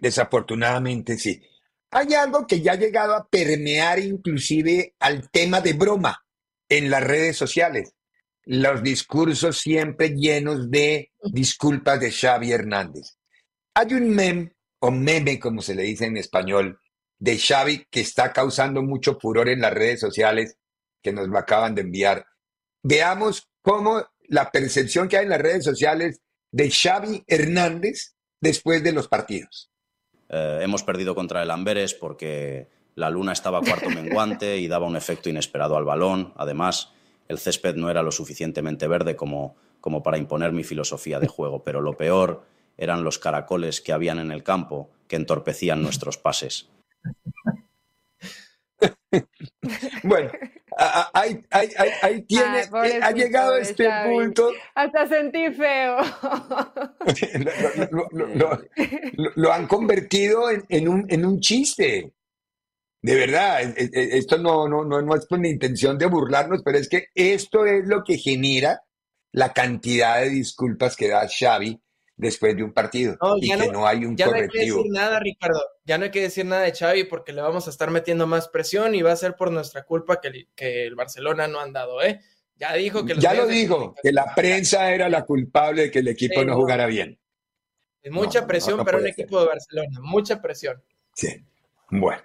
[0.00, 1.42] Desafortunadamente sí.
[1.90, 6.24] Hay algo que ya ha llegado a permear inclusive al tema de broma
[6.66, 7.94] en las redes sociales.
[8.44, 13.18] Los discursos siempre llenos de disculpas de Xavi Hernández.
[13.74, 16.80] Hay un meme, o meme como se le dice en español,
[17.18, 20.56] de Xavi que está causando mucho furor en las redes sociales
[21.02, 22.26] que nos lo acaban de enviar.
[22.82, 28.92] Veamos cómo la percepción que hay en las redes sociales de Xavi Hernández después de
[28.92, 29.70] los partidos.
[30.28, 34.96] Eh, hemos perdido contra el Amberes porque la luna estaba cuarto menguante y daba un
[34.96, 36.32] efecto inesperado al balón.
[36.36, 36.92] Además,
[37.28, 41.62] el césped no era lo suficientemente verde como, como para imponer mi filosofía de juego,
[41.62, 42.44] pero lo peor
[42.76, 46.68] eran los caracoles que habían en el campo que entorpecían nuestros pases.
[50.02, 50.30] bueno,
[51.12, 54.50] ahí, tiene, eh, ha llegado este punto.
[54.74, 55.96] Hasta sentí feo.
[59.36, 62.12] lo, han convertido en, un, en un chiste.
[63.00, 66.88] De verdad, esto no, no, no, no es con la intención de burlarnos, pero es
[66.88, 68.80] que esto es lo que genera
[69.32, 71.80] la cantidad de disculpas que da Xavi
[72.22, 74.52] después de un partido y que no, hay un ya correctivo.
[74.54, 75.60] No hay que decir nada, Ricardo.
[75.84, 78.48] Ya no hay que decir nada de Xavi porque le vamos a estar metiendo más
[78.48, 82.00] presión y va a ser por nuestra culpa que, que el Barcelona no ha andado,
[82.00, 82.20] ¿eh?
[82.56, 86.08] Ya dijo que Ya lo dijo, que la prensa era la culpable de que el
[86.08, 87.18] equipo no jugara bien.
[88.10, 90.82] Mucha presión para un equipo de Barcelona, mucha presión.
[91.14, 91.44] Sí.
[91.90, 92.22] Bueno,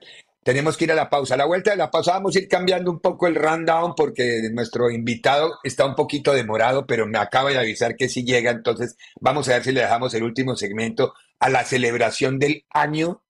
[0.48, 1.34] tenemos que ir a la pausa.
[1.34, 4.44] A la vuelta de la pausa vamos a ir cambiando un poco el rundown porque
[4.54, 8.52] nuestro invitado está un poquito demorado, pero me acaba de avisar que sí llega.
[8.52, 13.26] Entonces vamos a ver si le dejamos el último segmento a la celebración del año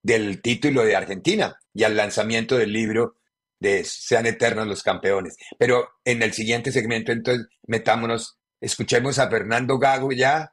[0.00, 3.16] del título de Argentina y al lanzamiento del libro
[3.58, 5.36] de Sean Eternos los Campeones.
[5.58, 10.52] Pero en el siguiente segmento, entonces, metámonos, escuchemos a Fernando Gago ya.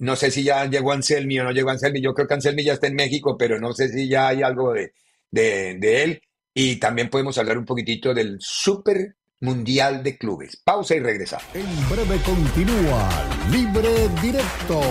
[0.00, 2.02] No sé si ya llegó Anselmi o no llegó Anselmi.
[2.02, 4.72] Yo creo que Anselmi ya está en México, pero no sé si ya hay algo
[4.72, 4.92] de,
[5.30, 6.22] de, él
[6.54, 10.60] y también podemos hablar un poquitito del Super Mundial de Clubes.
[10.64, 11.38] Pausa y regresa.
[11.54, 13.08] En breve continúa
[13.50, 14.82] Libre Directo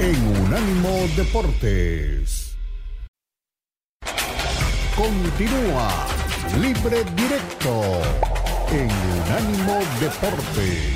[0.00, 2.56] en Unánimo Deportes.
[4.96, 6.06] Continúa
[6.60, 8.00] Libre Directo
[8.72, 10.95] en Unánimo Deportes.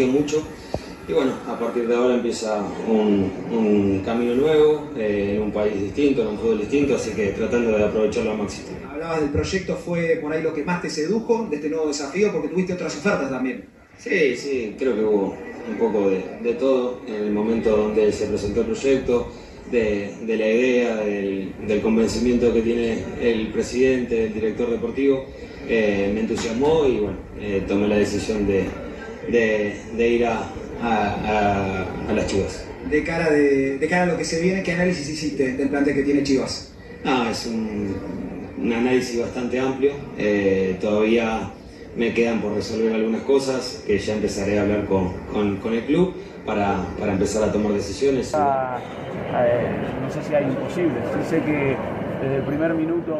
[0.00, 0.42] Mucho.
[1.08, 6.22] Y bueno, a partir de ahora empieza un, camino nuevo, eh, en un país distinto,
[6.22, 8.68] en un fútbol distinto, así que tratando de aprovecharlo al máximo.
[8.88, 12.30] Hablabas del proyecto, ¿fue por ahí lo que más te sedujo de este nuevo desafío?
[12.32, 13.64] Porque tuviste otras ofertas también.
[13.98, 15.36] Sí, sí, creo que hubo
[15.68, 19.28] un poco de, todo en el momento donde se presentó el proyecto,
[19.70, 25.24] de, la idea, del, convencimiento que tiene el presidente, el director deportivo.
[25.68, 28.66] Eh, me entusiasmó y bueno, eh, tomé la decisión de,
[29.28, 30.48] de, ir a,
[30.82, 32.64] a, las Chivas.
[32.90, 35.94] De cara, de, de, cara a lo que se viene, ¿qué análisis hiciste del plantel
[35.94, 36.72] que tiene Chivas?
[37.04, 37.94] Ah, es un,
[38.58, 39.92] un análisis bastante amplio.
[40.18, 41.50] Eh, todavía
[41.96, 45.84] me quedan por resolver algunas cosas que ya empezaré a hablar con, con, con el
[45.84, 46.14] club
[46.46, 48.32] para, para, empezar a tomar decisiones.
[48.34, 48.78] Ah,
[50.02, 51.76] no sé si hay imposible, sí sé que
[52.22, 53.16] desde el primer minuto,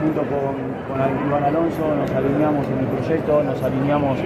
[0.00, 0.54] junto con,
[0.88, 4.18] con Iván Alonso, nos alineamos en el proyecto, nos alineamos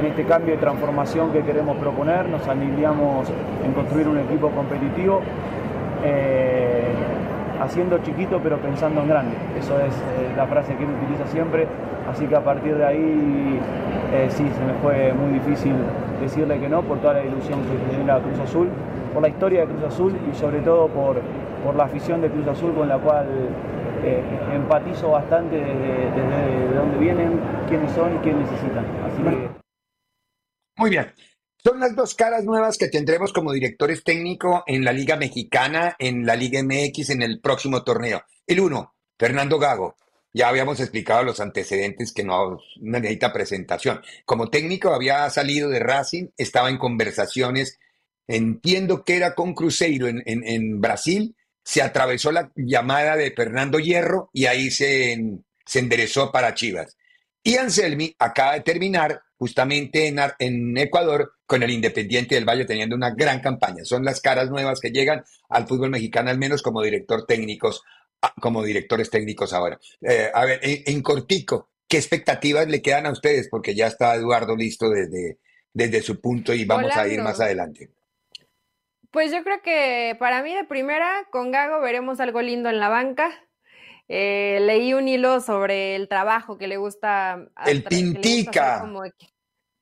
[0.00, 3.28] en este cambio de transformación que queremos proponer, nos alineamos
[3.64, 5.20] en construir un equipo competitivo.
[6.02, 6.88] Eh,
[7.60, 9.36] haciendo chiquito pero pensando en grande.
[9.58, 11.66] Eso es eh, la frase que él utiliza siempre,
[12.10, 13.60] así que a partir de ahí
[14.14, 15.74] eh, sí, se me fue muy difícil
[16.22, 18.68] decirle que no por toda la ilusión que genera Cruz Azul,
[19.12, 21.16] por la historia de Cruz Azul y sobre todo por,
[21.62, 23.26] por la afición de Cruz Azul con la cual
[24.54, 27.32] empatizo bastante desde, desde dónde vienen,
[27.68, 28.84] quiénes son y qué necesitan.
[29.06, 29.49] Así que...
[30.80, 31.12] Muy bien.
[31.62, 36.24] Son las dos caras nuevas que tendremos como directores técnicos en la Liga Mexicana, en
[36.24, 38.22] la Liga MX, en el próximo torneo.
[38.46, 39.96] El uno, Fernando Gago.
[40.32, 44.00] Ya habíamos explicado los antecedentes que no, necesita presentación.
[44.24, 47.78] Como técnico había salido de Racing, estaba en conversaciones,
[48.26, 54.30] entiendo que era con Cruzeiro en, en, Brasil, se atravesó la llamada de Fernando Hierro
[54.32, 56.96] y ahí se, se enderezó para Chivas.
[57.42, 62.94] Y Anselmi acaba de terminar justamente en, en, Ecuador con el Independiente del Valle teniendo
[62.94, 63.84] una gran campaña.
[63.84, 67.82] Son las caras nuevas que llegan al fútbol mexicano, al menos como director técnicos,
[68.20, 69.80] ah, como directores técnicos ahora.
[70.02, 73.48] Eh, a ver, en, cortico, ¿qué expectativas le quedan a ustedes?
[73.48, 75.38] Porque ya está Eduardo listo desde,
[75.72, 77.88] desde su punto y vamos a ir más adelante.
[79.10, 82.90] Pues yo creo que para mí de primera, con Gago veremos algo lindo en la
[82.90, 83.30] banca
[84.12, 87.46] eh, leí un hilo sobre el trabajo que le gusta.
[87.64, 88.84] El pintica.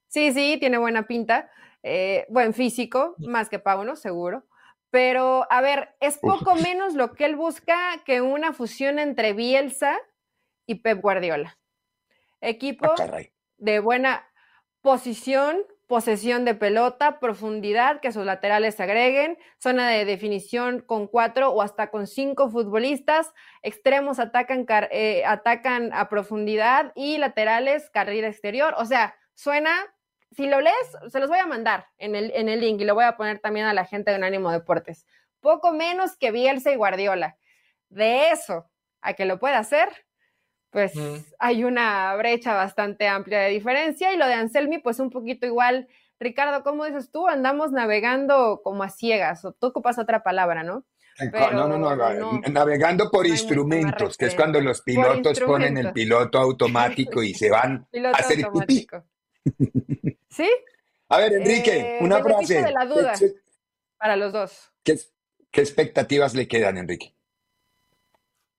[0.06, 1.50] Sí, sí, tiene buena pinta.
[1.82, 4.44] Eh, buen físico, más que Pauno, seguro.
[4.90, 9.98] Pero, a ver, es poco menos lo que él busca que una fusión entre Bielsa
[10.66, 11.58] y Pep Guardiola.
[12.42, 13.22] Equipo ah,
[13.56, 14.28] de buena
[14.82, 15.56] posición,
[15.88, 21.62] posesión de pelota, profundidad, que sus laterales se agreguen, zona de definición con cuatro o
[21.62, 28.74] hasta con cinco futbolistas, extremos atacan, eh, atacan a profundidad y laterales carrera exterior.
[28.76, 29.74] O sea, suena,
[30.30, 30.76] si lo lees,
[31.08, 33.38] se los voy a mandar en el, en el link y lo voy a poner
[33.38, 35.06] también a la gente de Unánimo Deportes.
[35.40, 37.38] Poco menos que Bielsa y Guardiola.
[37.88, 38.70] De eso
[39.00, 39.88] a que lo pueda hacer,
[40.70, 40.92] pues
[41.38, 44.12] hay una brecha bastante amplia de diferencia.
[44.12, 45.88] Y lo de Anselmi, pues un poquito igual.
[46.20, 47.28] Ricardo, ¿cómo dices tú?
[47.28, 50.84] Andamos navegando como a ciegas, o tú ocupas otra palabra, ¿no?
[51.52, 57.22] no, no, no, navegando por instrumentos, que es cuando los pilotos ponen el piloto automático
[57.22, 58.86] y se van a hacer pipí.
[60.30, 60.48] ¿Sí?
[61.08, 62.62] A ver, Enrique, eh, una frase.
[62.62, 63.14] De la duda
[63.96, 64.70] para los dos.
[64.84, 64.96] ¿Qué,
[65.50, 67.14] ¿Qué expectativas le quedan, Enrique?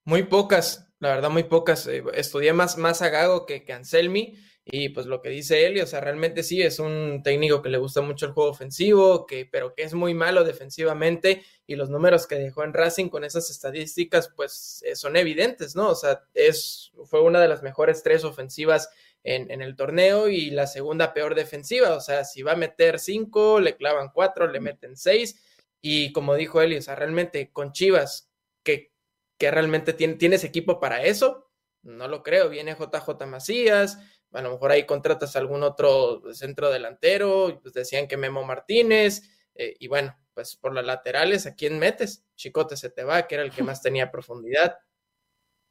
[0.04, 1.88] Muy pocas la verdad muy pocas.
[1.88, 4.38] Eh, estudié más, más a Gago que, que Anselmi
[4.72, 7.80] y pues lo que dice él, o sea, realmente sí, es un técnico que le
[7.80, 12.28] gusta mucho el juego ofensivo, que, pero que es muy malo defensivamente y los números
[12.28, 15.90] que dejó en Racing con esas estadísticas pues eh, son evidentes, ¿no?
[15.90, 18.90] O sea, es, fue una de las mejores tres ofensivas
[19.24, 23.00] en, en, el torneo y la segunda peor defensiva, o sea, si va a meter
[23.00, 25.42] cinco, le clavan cuatro, le meten seis
[25.82, 28.30] y como dijo él, o sea, realmente con Chivas,
[28.64, 28.92] que
[29.40, 31.50] que realmente tiene, tienes equipo para eso.
[31.82, 32.50] No lo creo.
[32.50, 33.98] Viene JJ Macías,
[34.32, 39.24] a lo mejor ahí contratas algún otro centro delantero, pues decían que Memo Martínez,
[39.56, 42.26] eh, y bueno, pues por las laterales, ¿a quién metes?
[42.36, 44.78] Chicote se te va, que era el que más tenía profundidad,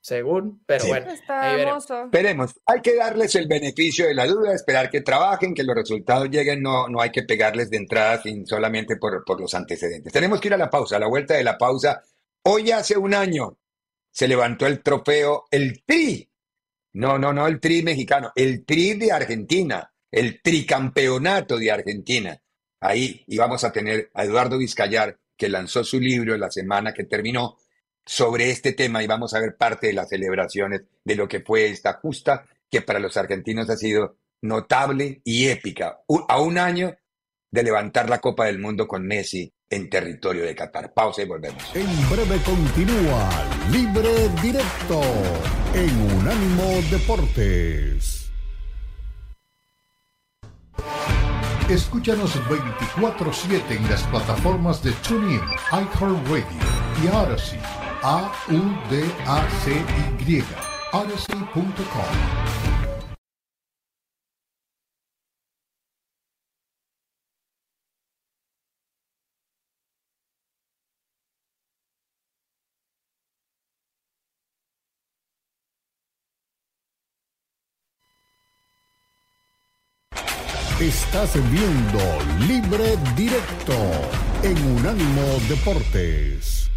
[0.00, 1.66] según, pero bueno, ahí
[2.04, 6.28] Esperemos, hay que darles el beneficio de la duda, esperar que trabajen, que los resultados
[6.30, 10.12] lleguen, no, no hay que pegarles de entrada sin solamente por, por los antecedentes.
[10.12, 12.02] Tenemos que ir a la pausa, a la vuelta de la pausa
[12.50, 13.58] Hoy hace un año
[14.10, 16.30] se levantó el trofeo, el TRI.
[16.94, 22.40] No, no, no el TRI mexicano, el TRI de Argentina, el tricampeonato de Argentina.
[22.80, 27.58] Ahí íbamos a tener a Eduardo Vizcayar, que lanzó su libro la semana que terminó
[28.06, 31.66] sobre este tema y vamos a ver parte de las celebraciones de lo que fue
[31.66, 36.00] esta justa, que para los argentinos ha sido notable y épica.
[36.28, 36.96] A un año
[37.50, 40.92] de levantar la Copa del Mundo con Messi en territorio de Qatar.
[40.92, 41.62] Pausa y volvemos.
[41.74, 43.28] En breve continúa
[43.70, 45.02] Libre Directo
[45.74, 48.30] en Unánimo Deportes.
[51.68, 56.46] Escúchanos 24-7 en las plataformas de TuneIn, iHeartRadio
[57.04, 57.60] y Odyssey.
[58.02, 58.44] A-U-D-A-C-Y.
[60.92, 62.77] Odyssey.com.
[80.80, 81.98] Estás viendo
[82.46, 83.74] Libre Directo
[84.44, 86.70] en Unánimo Deportes.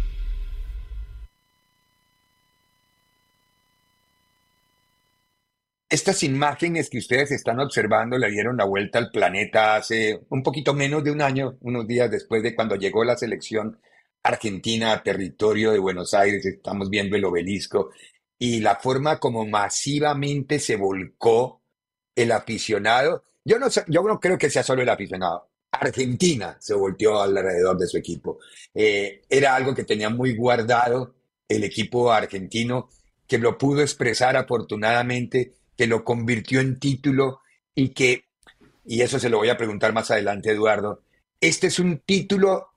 [5.88, 10.74] Estas imágenes que ustedes están observando le dieron la vuelta al planeta hace un poquito
[10.74, 13.78] menos de un año, unos días después de cuando llegó la selección
[14.24, 17.92] Argentina, territorio de Buenos Aires, estamos viendo el obelisco,
[18.36, 21.62] y la forma como masivamente se volcó
[22.16, 23.22] el aficionado.
[23.44, 25.48] Yo no, yo no creo que sea solo el aficionado.
[25.72, 28.38] Argentina se volteó alrededor de su equipo.
[28.74, 31.14] Eh, era algo que tenía muy guardado
[31.48, 32.88] el equipo argentino,
[33.26, 37.40] que lo pudo expresar afortunadamente, que lo convirtió en título
[37.74, 38.26] y que,
[38.84, 41.02] y eso se lo voy a preguntar más adelante, Eduardo,
[41.40, 42.68] ¿este es un título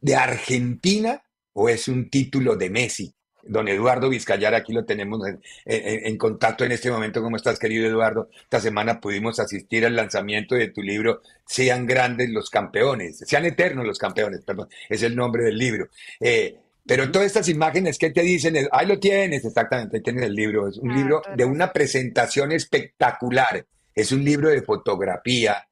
[0.00, 1.22] de Argentina
[1.52, 3.14] o es un título de Messi?
[3.42, 5.20] Don Eduardo Vizcayar, aquí lo tenemos
[5.64, 7.22] en, contacto en este momento.
[7.22, 8.28] ¿Cómo estás, querido Eduardo?
[8.42, 13.86] Esta semana pudimos asistir al lanzamiento de tu libro, Sean grandes los campeones, sean eternos
[13.86, 15.88] los campeones, perdón, es el nombre del libro.
[16.20, 20.34] Eh, pero todas estas imágenes que te dicen, ahí lo tienes, exactamente, ahí tienes el
[20.34, 20.68] libro.
[20.68, 23.64] Es un ah, libro de una presentación espectacular.
[23.94, 25.68] Es un libro de fotografía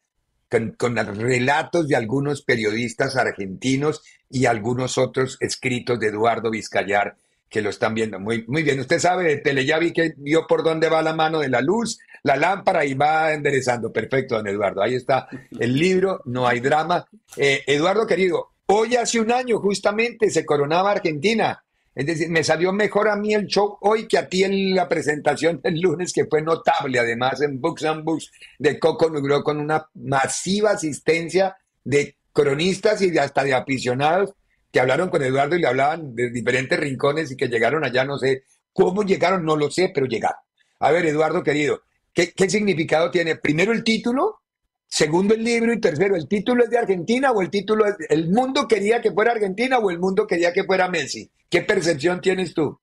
[0.49, 7.17] con, con, relatos de algunos periodistas argentinos y algunos otros escritos de Eduardo Vizcayar
[7.49, 8.19] que lo están viendo.
[8.21, 8.81] Muy, muy bien.
[8.81, 11.61] Usted sabe de tele, ya vi que vio por dónde va la mano de la
[11.61, 13.93] luz, la lámpara y va enderezando.
[13.93, 14.83] Perfecto, don Eduardo.
[14.83, 15.29] Ahí está
[15.59, 17.07] el libro, no hay drama.
[17.37, 21.63] Eh, Eduardo, querido, hoy hace un año justamente se coronaba Argentina.
[21.95, 24.89] Es decir, me salió mejor a mí el show hoy que a ti en la
[24.89, 29.59] presentación del lunes, que fue notable, además en Books and Books de Coco Nugro, con
[29.59, 34.33] una masiva asistencia de cronistas y hasta de aficionados
[34.71, 38.19] que hablaron con Eduardo y le hablaban de diferentes rincones y que llegaron allá, no
[38.19, 40.39] sé cómo llegaron, no lo sé, pero llegaron.
[40.81, 43.37] A ver, Eduardo querido, ¿qué, significado tiene?
[43.37, 44.43] Primero el título,
[44.87, 48.31] segundo el libro y tercero, ¿el título es de Argentina o el título es, el
[48.31, 51.31] mundo quería que fuera Argentina o el mundo quería que fuera Messi?
[51.49, 52.79] ¿Qué percepción tienes tú?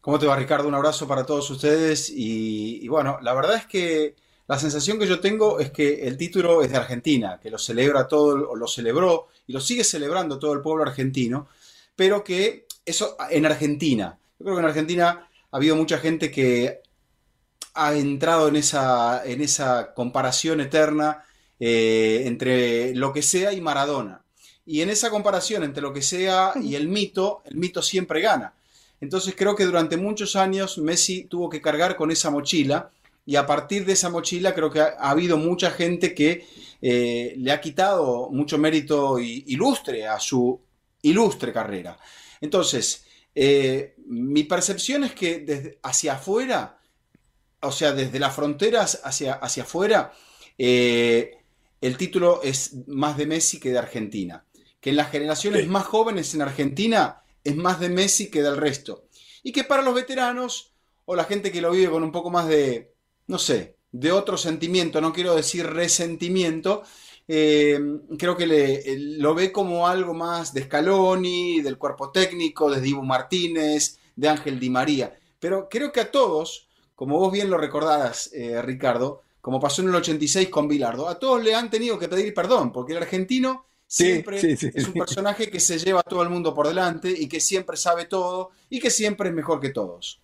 [0.00, 0.68] ¿Cómo te va, Ricardo?
[0.68, 2.10] Un abrazo para todos ustedes.
[2.10, 4.14] y bueno, la verdad es que
[4.50, 8.08] la sensación que yo tengo es que el título es de Argentina, que lo celebra
[8.08, 11.48] todo, o lo celebró y lo sigue celebrando todo el pueblo argentino,
[11.96, 14.16] pero que eso en Argentina.
[14.38, 16.82] Yo creo que en Argentina ha habido mucha gente que
[17.74, 21.24] ha entrado en esa, en esa comparación eterna
[21.58, 24.22] eh, entre lo que sea y Maradona.
[24.64, 28.54] Y en esa comparación entre lo que sea y el mito, el mito siempre gana.
[29.00, 32.92] Entonces creo que durante muchos años Messi tuvo que cargar con esa mochila
[33.26, 36.46] y a partir de esa mochila creo que ha, habido mucha gente que
[36.82, 40.60] eh, le ha quitado mucho mérito ilustre a su
[41.02, 41.98] ilustre carrera.
[42.40, 43.04] Entonces,
[43.34, 46.78] eh, mi percepción es que desde hacia afuera,
[47.60, 50.12] o sea, desde las fronteras hacia, hacia afuera,
[50.58, 51.38] eh,
[51.80, 54.44] el título es más de Messi que de Argentina.
[54.80, 59.04] Que en las generaciones más jóvenes en Argentina es más de Messi que del resto.
[59.42, 60.72] Y que para los veteranos
[61.04, 62.89] o la gente que lo vive con un poco más de,
[63.30, 66.82] no sé, de otro sentimiento, no quiero decir resentimiento,
[67.28, 67.78] eh,
[68.18, 73.02] creo que le, lo ve como algo más de Scaloni, del cuerpo técnico, de Dibu
[73.02, 75.16] Martínez, de Ángel Di María.
[75.38, 79.88] Pero creo que a todos, como vos bien lo recordás, eh, Ricardo, como pasó en
[79.90, 83.64] el 86 con Bilardo, a todos le han tenido que pedir perdón, porque el argentino
[83.86, 87.38] siempre es un personaje que se lleva a todo el mundo por delante y que
[87.38, 90.20] siempre sabe todo y que siempre es mejor que todos.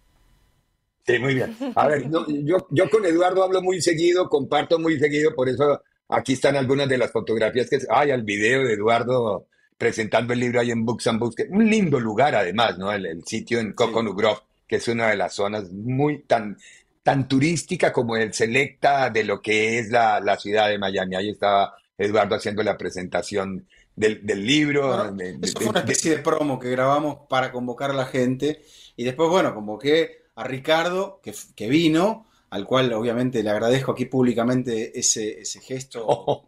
[1.07, 1.57] Sí, muy bien.
[1.75, 6.33] A ver, yo, yo con Eduardo hablo muy seguido, comparto muy seguido, por eso aquí
[6.33, 9.47] están algunas de las fotografías que hay al video de Eduardo
[9.79, 12.93] presentando el libro ahí en Books and Books, un lindo lugar además, ¿no?
[12.93, 16.57] El, sitio en Coconut Grove, que es una de las zonas muy tan,
[17.03, 21.15] tan turística como el selecta de lo que es la, la ciudad de Miami.
[21.15, 25.15] Ahí estaba Eduardo haciendo la presentación del, del libro.
[25.43, 28.63] eso fue una especie de promo que grabamos para convocar a la gente
[28.97, 34.99] y después, bueno, convoqué a Ricardo, que, vino, al cual obviamente le agradezco aquí públicamente
[34.99, 36.43] ese, gesto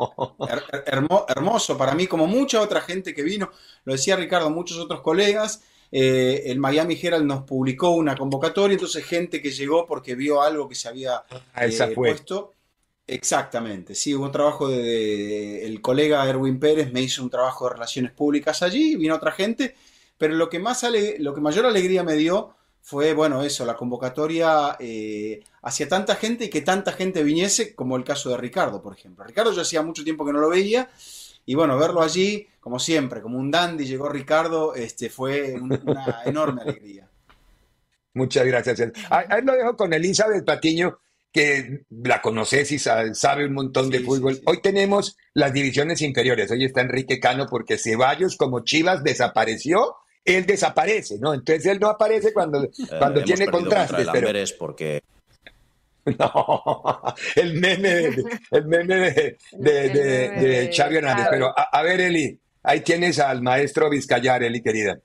[1.27, 3.51] hermoso para mí, como mucha otra gente que vino,
[3.85, 5.63] lo decía Ricardo, muchos otros colegas.
[5.91, 10.69] Eh, el Miami Herald nos publicó una convocatoria, entonces gente que llegó porque vio algo
[10.69, 11.23] que se había
[11.55, 12.55] ah, eh, puesto.
[13.07, 17.73] Exactamente, sí, hubo un trabajo de, el colega Erwin Pérez me hizo un trabajo de
[17.73, 19.75] relaciones públicas allí, vino otra gente,
[20.19, 20.85] pero lo que más
[21.19, 22.58] lo que mayor alegría me dio
[22.89, 27.99] fue, bueno, eso, la convocatoria eh, hacia tanta gente y que tanta gente viniese, como
[27.99, 29.27] el caso de Ricardo, por ejemplo.
[29.27, 30.89] Ricardo yo hacía mucho tiempo que no lo veía,
[31.45, 36.63] y bueno, verlo allí, como siempre, como un dandy, llegó Ricardo, este, fue una enorme
[36.63, 37.07] alegría.
[38.15, 38.81] Muchas gracias.
[39.11, 40.99] Ahí lo dejo con Elizabeth Patiño,
[41.31, 44.41] que la conoces y sabe, un montón de fútbol.
[44.47, 46.51] Hoy tenemos las divisiones inferiores.
[46.51, 49.97] Hoy está Enrique Cano porque Ceballos, como Chivas, desapareció
[50.37, 51.35] él desaparece, ¿no?
[51.35, 54.07] Entonces él no aparece cuando, eh, cuando tiene contrastes.
[54.13, 54.29] pero...
[54.59, 55.03] porque...
[56.19, 57.03] No,
[57.37, 61.27] el meme, de, el meme de, de, Xavi Hernández.
[61.29, 64.99] Pero a, ver, Eli, ahí tienes al maestro Vizcayarelli, querida.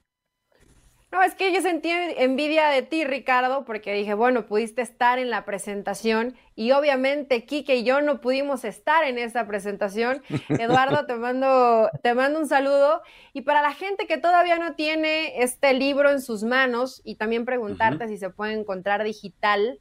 [1.13, 5.29] No, es que yo sentí envidia de ti, Ricardo, porque dije, bueno, pudiste estar en
[5.29, 10.23] la presentación y obviamente Kike y yo no pudimos estar en esa presentación.
[10.49, 13.03] Eduardo, te mando, te mando un saludo.
[13.31, 17.45] Y para la gente que todavía no tiene este libro en sus manos y también
[17.45, 19.79] preguntarte si se puede encontrar digital,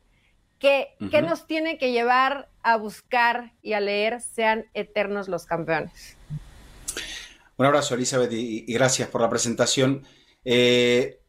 [0.58, 6.18] ¿qué, ¿qué nos tiene que llevar a buscar y a leer Sean Eternos los Campeones?
[7.56, 10.04] Un abrazo, Elizabeth, y, gracias por la presentación.
[10.44, 11.20] Eh,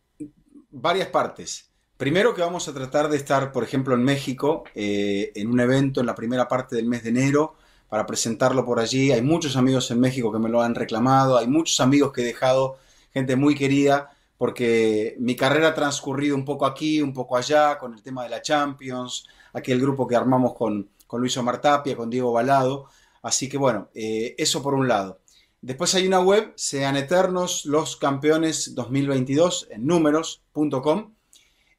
[0.73, 1.69] varias partes.
[1.97, 6.01] Primero que vamos a tratar de estar, por ejemplo, en México, eh, en un evento
[6.01, 7.55] en la primera parte del mes de enero,
[7.87, 9.11] para presentarlo por allí.
[9.11, 12.25] Hay muchos amigos en México que me lo han reclamado, hay muchos amigos que he
[12.25, 12.77] dejado,
[13.13, 17.93] gente muy querida, porque mi carrera ha transcurrido un poco aquí, un poco allá, con
[17.93, 22.09] el tema de la Champions, aquel grupo que armamos con, con Luis Omar Tapia, con
[22.09, 22.87] Diego Balado.
[23.21, 25.19] Así que bueno, eh, eso por un lado.
[25.63, 31.13] Después hay una web, sean eternos los campeones 2022 en números.com.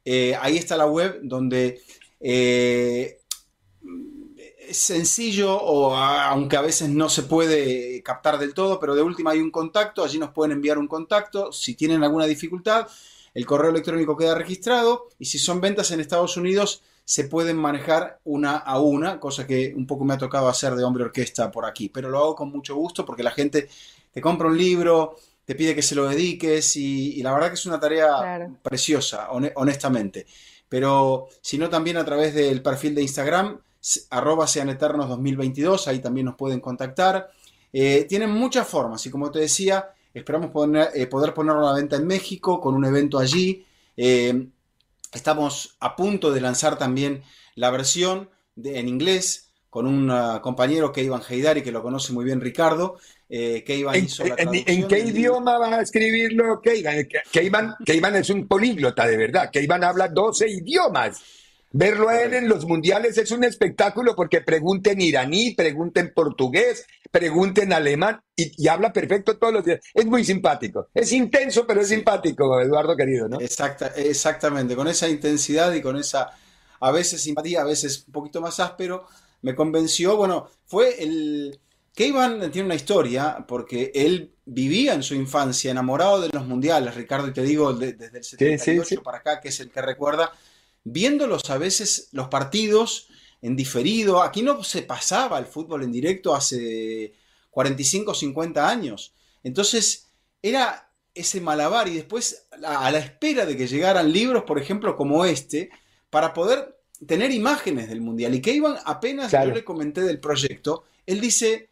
[0.03, 1.83] Eh, ahí está la web donde
[2.19, 3.19] eh,
[4.67, 9.29] es sencillo, o aunque a veces no se puede captar del todo, pero de última
[9.29, 11.51] hay un contacto, allí nos pueden enviar un contacto.
[11.51, 12.87] Si tienen alguna dificultad,
[13.35, 18.19] el correo electrónico queda registrado y si son ventas en Estados Unidos, se pueden manejar
[18.23, 21.65] una a una, cosa que un poco me ha tocado hacer de hombre orquesta por
[21.65, 23.69] aquí, pero lo hago con mucho gusto porque la gente
[24.11, 27.65] te compra un libro, te pide que se lo dediques y, la verdad que es
[27.67, 30.25] una tarea preciosa, honestamente.
[30.67, 33.59] Pero si no, también a través del perfil de Instagram,
[34.09, 37.29] arroba sean eternos 2022, ahí también nos pueden contactar.
[37.71, 40.49] Eh, tienen muchas formas y como te decía, esperamos
[40.95, 43.63] eh, poder ponerlo a la venta en México con un evento allí.
[43.95, 44.47] Eh,
[45.15, 47.23] Estamos a punto de lanzar también
[47.55, 48.29] la versión
[48.61, 52.97] en inglés con un uh, compañero que Iván Heidari, que lo conoce muy bien Ricardo,
[53.27, 57.75] eh, que Iván ¿En, hizo la ¿En, qué idioma van a escribirlo Keivan?
[57.85, 59.49] Keivan es un políglota, de verdad.
[59.51, 61.21] Keivan habla 12 idiomas.
[61.77, 67.73] Verlo a él en los mundiales es un espectáculo porque pregunten iraní, pregunten portugués, pregunten
[67.73, 69.81] alemán y, habla perfecto todos los días.
[69.93, 70.87] Es muy simpático.
[70.93, 73.41] Es intenso, pero es simpático, Eduardo querido, ¿no?
[73.41, 74.73] Exacta, exactamente.
[74.73, 76.31] Con esa intensidad y con esa,
[76.79, 79.05] a veces simpatía, a veces un poquito más áspero,
[79.41, 80.15] me convenció.
[80.15, 81.59] Bueno, fue el.
[81.93, 86.95] Que Iván tiene una historia porque él vivía en su infancia enamorado de los mundiales,
[86.95, 90.31] Ricardo, y te digo desde el 78 para acá, que es el que recuerda
[90.85, 93.09] viéndolos a veces los partidos
[93.41, 94.21] en diferido.
[94.21, 97.13] Aquí no se pasaba el fútbol en directo hace
[97.49, 99.13] 45 o 50 años.
[99.43, 100.09] Entonces
[100.41, 105.25] era ese malabar y después a, la espera de que llegaran libros, por ejemplo, como
[105.25, 105.69] este,
[106.09, 108.35] para poder tener imágenes del Mundial.
[108.35, 111.69] Y que iban apenas yo le comenté del proyecto, él dice,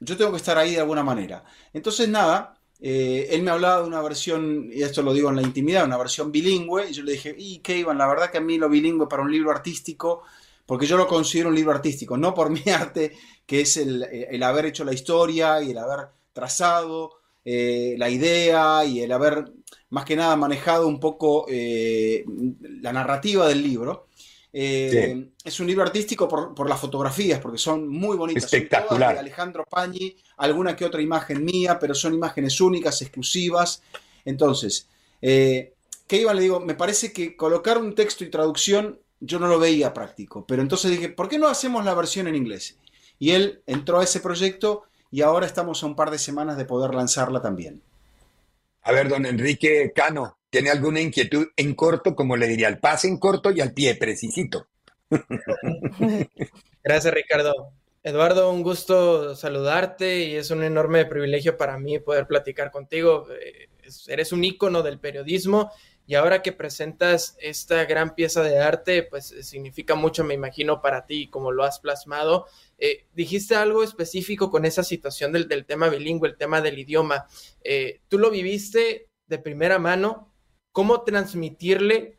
[0.00, 1.44] yo tengo que estar ahí de alguna manera.
[1.72, 5.42] Entonces nada, eh, él me hablaba de una versión, y esto lo digo en la
[5.42, 8.56] intimidad, una versión bilingüe, y yo le dije, y Iván, la verdad que a mí
[8.56, 10.22] lo bilingüe para un libro artístico,
[10.64, 13.16] porque yo lo considero un libro artístico, no por mi arte,
[13.46, 19.00] que es el, haber hecho la historia y el haber trazado eh, la idea y
[19.00, 19.52] el haber,
[19.90, 22.24] más que nada, manejado un poco eh,
[22.80, 24.08] la narrativa del libro,
[24.60, 28.42] eh, es un libro artístico por, las fotografías, porque son muy bonitas.
[28.42, 29.14] Espectacular.
[29.14, 33.82] de Alejandro Pañi, alguna que otra imagen mía, pero son imágenes únicas, exclusivas.
[34.24, 34.88] Entonces,
[35.22, 35.74] eh,
[36.08, 36.34] ¿qué iba?
[36.34, 40.44] Le digo, me parece que colocar un texto y traducción yo no lo veía práctico,
[40.44, 42.78] pero entonces dije, ¿por qué no hacemos la versión en inglés?
[43.20, 46.64] Y él entró a ese proyecto y ahora estamos a un par de semanas de
[46.64, 47.80] poder lanzarla también.
[48.82, 53.08] A ver, don Enrique Cano, tiene alguna inquietud en corto, como le diría, al pase
[53.08, 54.68] en corto y al pie precisito.
[56.82, 57.72] Gracias, Ricardo.
[58.02, 63.26] Eduardo, un gusto saludarte y es un enorme privilegio para mí poder platicar contigo.
[63.30, 63.68] Eh,
[64.06, 65.70] eres un ícono del periodismo
[66.06, 71.04] y ahora que presentas esta gran pieza de arte, pues significa mucho, me imagino, para
[71.04, 72.46] ti, como lo has plasmado.
[72.78, 77.26] Eh, dijiste algo específico con esa situación del, tema bilingüe, el tema del idioma.
[77.62, 80.27] Eh, tú lo viviste de primera mano,
[80.72, 82.18] cómo transmitirle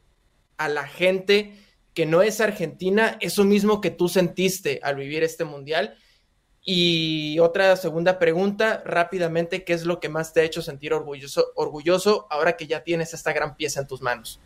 [0.58, 1.54] a la gente
[1.94, 5.98] que no es argentina eso mismo que tú sentiste al vivir este mundial.
[6.64, 11.48] Y otra segunda pregunta, rápidamente, ¿qué es lo que más te ha hecho sentir orgulloso,
[11.56, 14.40] orgulloso ahora que ya tienes esta gran pieza en tus manos?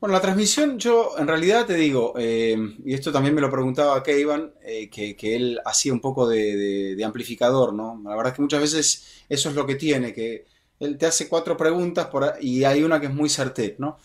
[0.00, 4.02] Bueno, la transmisión, yo en realidad te digo, eh, y esto también me lo preguntaba
[4.02, 8.02] Keivan, eh, que, que, él hacía un poco de, de, amplificador, ¿no?
[8.04, 10.44] La verdad es que muchas veces eso es lo que tiene, que
[10.84, 12.08] él te hace cuatro preguntas
[12.40, 13.98] y hay una que es muy certera, ¿no?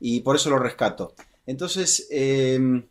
[0.00, 1.14] Y por eso lo rescato.
[1.46, 2.86] Entonces, em,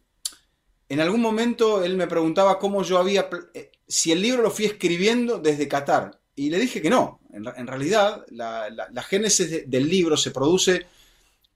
[0.90, 4.66] en algún momento él me preguntaba cómo yo había, eh, si el libro lo fui
[4.66, 6.20] escribiendo desde Qatar.
[6.36, 7.20] Y le dije que no.
[7.34, 10.88] En, realidad, la, génesis del libro se produce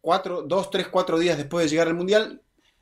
[0.02, 2.42] cuatro, dos, tres, cuatro días después de llegar al Mundial.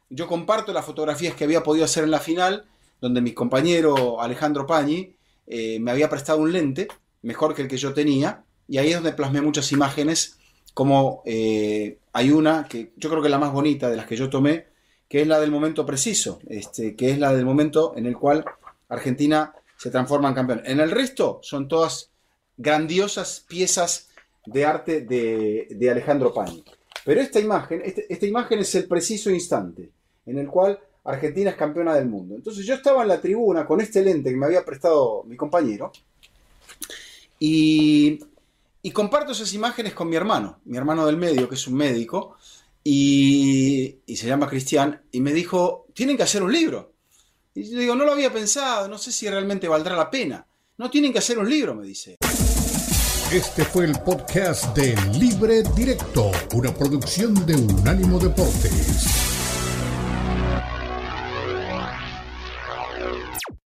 [0.09, 2.65] Yo comparto las fotografías que había podido hacer en la final,
[2.99, 5.15] donde mi compañero Alejandro Pañi
[5.47, 6.87] eh, me había prestado un lente,
[7.21, 8.43] mejor que el que yo tenía,
[8.73, 10.39] y ahí es donde plasmé muchas imágenes,
[10.73, 14.15] como eh, hay una que yo creo que es la más bonita de las que
[14.15, 14.65] yo tomé,
[15.07, 18.43] que es la del momento preciso, este, que es la del momento en el cual
[18.89, 20.63] Argentina se transforma en campeón.
[20.65, 22.09] En el resto son todas
[22.57, 24.09] grandiosas piezas
[24.43, 26.63] de arte de, Alejandro Pañi.
[27.05, 29.91] Pero esta imagen, este, esta imagen es el preciso instante
[30.25, 32.33] en el cual Argentina es campeona del mundo.
[32.33, 35.91] Entonces yo estaba en la tribuna con este lente que me había prestado mi compañero
[37.37, 38.19] y,
[38.85, 42.35] y comparto esas imágenes con mi hermano, mi hermano del medio, que es un médico,
[42.83, 46.91] y, se llama Cristian, y me dijo, tienen que hacer un libro.
[47.55, 50.45] Y yo digo, no lo había pensado, no sé si realmente valdrá la pena.
[50.77, 52.17] No tienen que hacer un libro, me dice.
[53.31, 59.32] Este fue el podcast de Libre Directo, una producción de Unánimo Deportes.